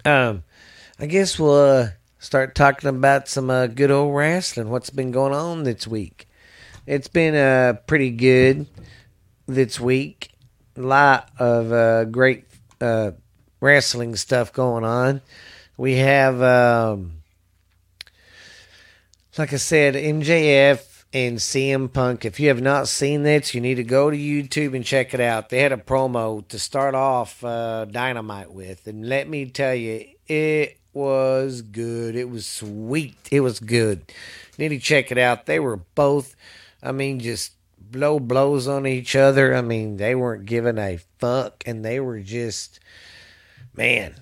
um, 0.04 0.44
I 1.00 1.06
guess 1.06 1.38
we'll 1.38 1.54
uh, 1.54 1.88
start 2.18 2.54
talking 2.54 2.90
about 2.90 3.28
some 3.28 3.48
uh, 3.48 3.66
good 3.66 3.90
old 3.90 4.14
wrestling. 4.14 4.68
What's 4.68 4.90
been 4.90 5.10
going 5.10 5.32
on 5.32 5.62
this 5.62 5.86
week? 5.86 6.28
It's 6.86 7.08
been 7.08 7.34
uh, 7.34 7.74
pretty 7.86 8.10
good 8.10 8.66
this 9.46 9.80
week. 9.80 10.30
A 10.76 10.80
lot 10.80 11.30
of 11.38 11.72
uh, 11.72 12.04
great 12.04 12.44
uh, 12.80 13.12
wrestling 13.60 14.16
stuff 14.16 14.52
going 14.52 14.84
on. 14.84 15.20
We 15.76 15.96
have. 15.96 16.40
Um, 16.42 17.12
like 19.38 19.52
I 19.52 19.56
said, 19.56 19.94
MJF 19.94 21.04
and 21.12 21.36
CM 21.38 21.92
Punk. 21.92 22.24
If 22.24 22.40
you 22.40 22.48
have 22.48 22.62
not 22.62 22.88
seen 22.88 23.22
this, 23.22 23.54
you 23.54 23.60
need 23.60 23.74
to 23.74 23.84
go 23.84 24.10
to 24.10 24.16
YouTube 24.16 24.74
and 24.74 24.84
check 24.84 25.12
it 25.12 25.20
out. 25.20 25.50
They 25.50 25.60
had 25.60 25.72
a 25.72 25.76
promo 25.76 26.46
to 26.48 26.58
start 26.58 26.94
off 26.94 27.44
uh, 27.44 27.84
Dynamite 27.84 28.52
with, 28.52 28.86
and 28.86 29.08
let 29.08 29.28
me 29.28 29.46
tell 29.46 29.74
you, 29.74 30.06
it 30.26 30.78
was 30.92 31.60
good. 31.60 32.16
It 32.16 32.30
was 32.30 32.46
sweet. 32.46 33.16
It 33.30 33.40
was 33.40 33.60
good. 33.60 34.10
You 34.56 34.68
need 34.68 34.80
to 34.80 34.82
check 34.82 35.12
it 35.12 35.18
out. 35.18 35.44
They 35.44 35.60
were 35.60 35.76
both, 35.76 36.34
I 36.86 36.92
mean, 36.92 37.18
just 37.18 37.52
blow 37.78 38.20
blows 38.20 38.68
on 38.68 38.86
each 38.86 39.16
other. 39.16 39.54
I 39.54 39.60
mean, 39.60 39.96
they 39.96 40.14
weren't 40.14 40.46
giving 40.46 40.78
a 40.78 41.00
fuck, 41.18 41.64
and 41.66 41.84
they 41.84 41.98
were 41.98 42.20
just, 42.20 42.78
man, 43.74 44.14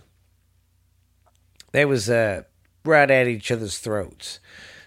they 1.72 1.85
was 1.85 2.09
uh, 2.09 2.44
right 2.87 3.11
at 3.11 3.29
each 3.29 3.50
other's 3.50 3.79
throats. 3.79 4.40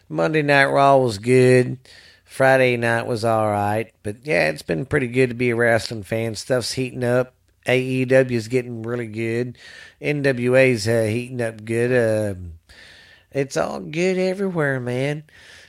Monday 0.09 0.41
Night 0.41 0.65
Raw 0.65 0.97
was 0.97 1.19
good. 1.19 1.77
Friday 2.23 2.77
night 2.77 3.07
was 3.07 3.23
all 3.23 3.47
right, 3.49 3.93
but 4.03 4.17
yeah, 4.25 4.49
it's 4.49 4.61
been 4.61 4.85
pretty 4.85 5.07
good 5.07 5.29
to 5.29 5.35
be 5.35 5.51
a 5.51 5.55
wrestling 5.55 6.03
fan. 6.03 6.35
Stuff's 6.35 6.73
heating 6.73 7.03
up. 7.03 7.33
AEW 7.65 8.31
is 8.31 8.47
getting 8.47 8.83
really 8.83 9.07
good. 9.07 9.57
NWA's 10.01 10.87
uh, 10.87 11.03
heating 11.09 11.41
up 11.41 11.63
good. 11.63 11.91
Uh, 11.91 12.39
it's 13.31 13.57
all 13.57 13.79
good 13.79 14.17
everywhere, 14.17 14.79
man. 14.79 15.23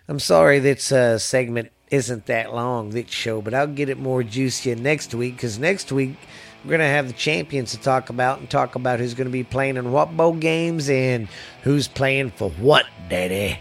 I'm 0.08 0.18
sorry 0.18 0.58
this 0.58 0.90
uh, 0.90 1.18
segment 1.18 1.70
isn't 1.90 2.26
that 2.26 2.54
long, 2.54 2.90
this 2.90 3.10
show, 3.10 3.40
but 3.40 3.54
I'll 3.54 3.66
get 3.66 3.88
it 3.88 3.98
more 3.98 4.22
juicy 4.22 4.74
next 4.74 5.14
week 5.14 5.36
because 5.36 5.58
next 5.58 5.90
week 5.92 6.16
we're 6.64 6.70
going 6.70 6.80
to 6.80 6.86
have 6.86 7.06
the 7.06 7.14
champions 7.14 7.70
to 7.72 7.78
talk 7.78 8.10
about 8.10 8.40
and 8.40 8.50
talk 8.50 8.74
about 8.74 8.98
who's 8.98 9.14
going 9.14 9.26
to 9.26 9.32
be 9.32 9.44
playing 9.44 9.76
in 9.76 9.92
what 9.92 10.16
bowl 10.16 10.34
games 10.34 10.90
and 10.90 11.28
who's 11.62 11.88
playing 11.88 12.30
for 12.30 12.50
what, 12.50 12.86
Daddy. 13.08 13.58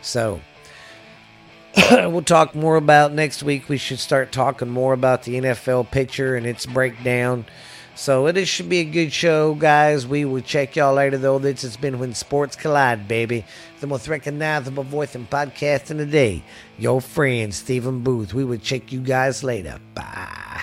So 0.00 0.40
we'll 1.90 2.22
talk 2.22 2.54
more 2.54 2.76
about 2.76 3.12
next 3.12 3.42
week. 3.42 3.68
We 3.68 3.76
should 3.76 3.98
start 3.98 4.32
talking 4.32 4.68
more 4.68 4.92
about 4.92 5.24
the 5.24 5.34
NFL 5.34 5.90
picture 5.90 6.36
and 6.36 6.46
its 6.46 6.66
breakdown. 6.66 7.44
So 7.98 8.28
it 8.28 8.36
is, 8.36 8.48
should 8.48 8.68
be 8.68 8.78
a 8.78 8.84
good 8.84 9.12
show, 9.12 9.54
guys. 9.54 10.06
We 10.06 10.24
will 10.24 10.40
check 10.40 10.76
y'all 10.76 10.94
later, 10.94 11.18
though. 11.18 11.40
This 11.40 11.62
has 11.62 11.76
been 11.76 11.98
When 11.98 12.14
Sports 12.14 12.54
Collide, 12.54 13.08
baby. 13.08 13.44
The 13.80 13.88
most 13.88 14.06
recognizable 14.06 14.84
voice 14.84 15.16
in 15.16 15.26
podcasting 15.26 15.98
today. 15.98 16.44
Your 16.78 17.00
friend, 17.00 17.52
Stephen 17.52 18.04
Booth. 18.04 18.32
We 18.32 18.44
will 18.44 18.58
check 18.58 18.92
you 18.92 19.00
guys 19.00 19.42
later. 19.42 19.80
Bye. 19.94 20.62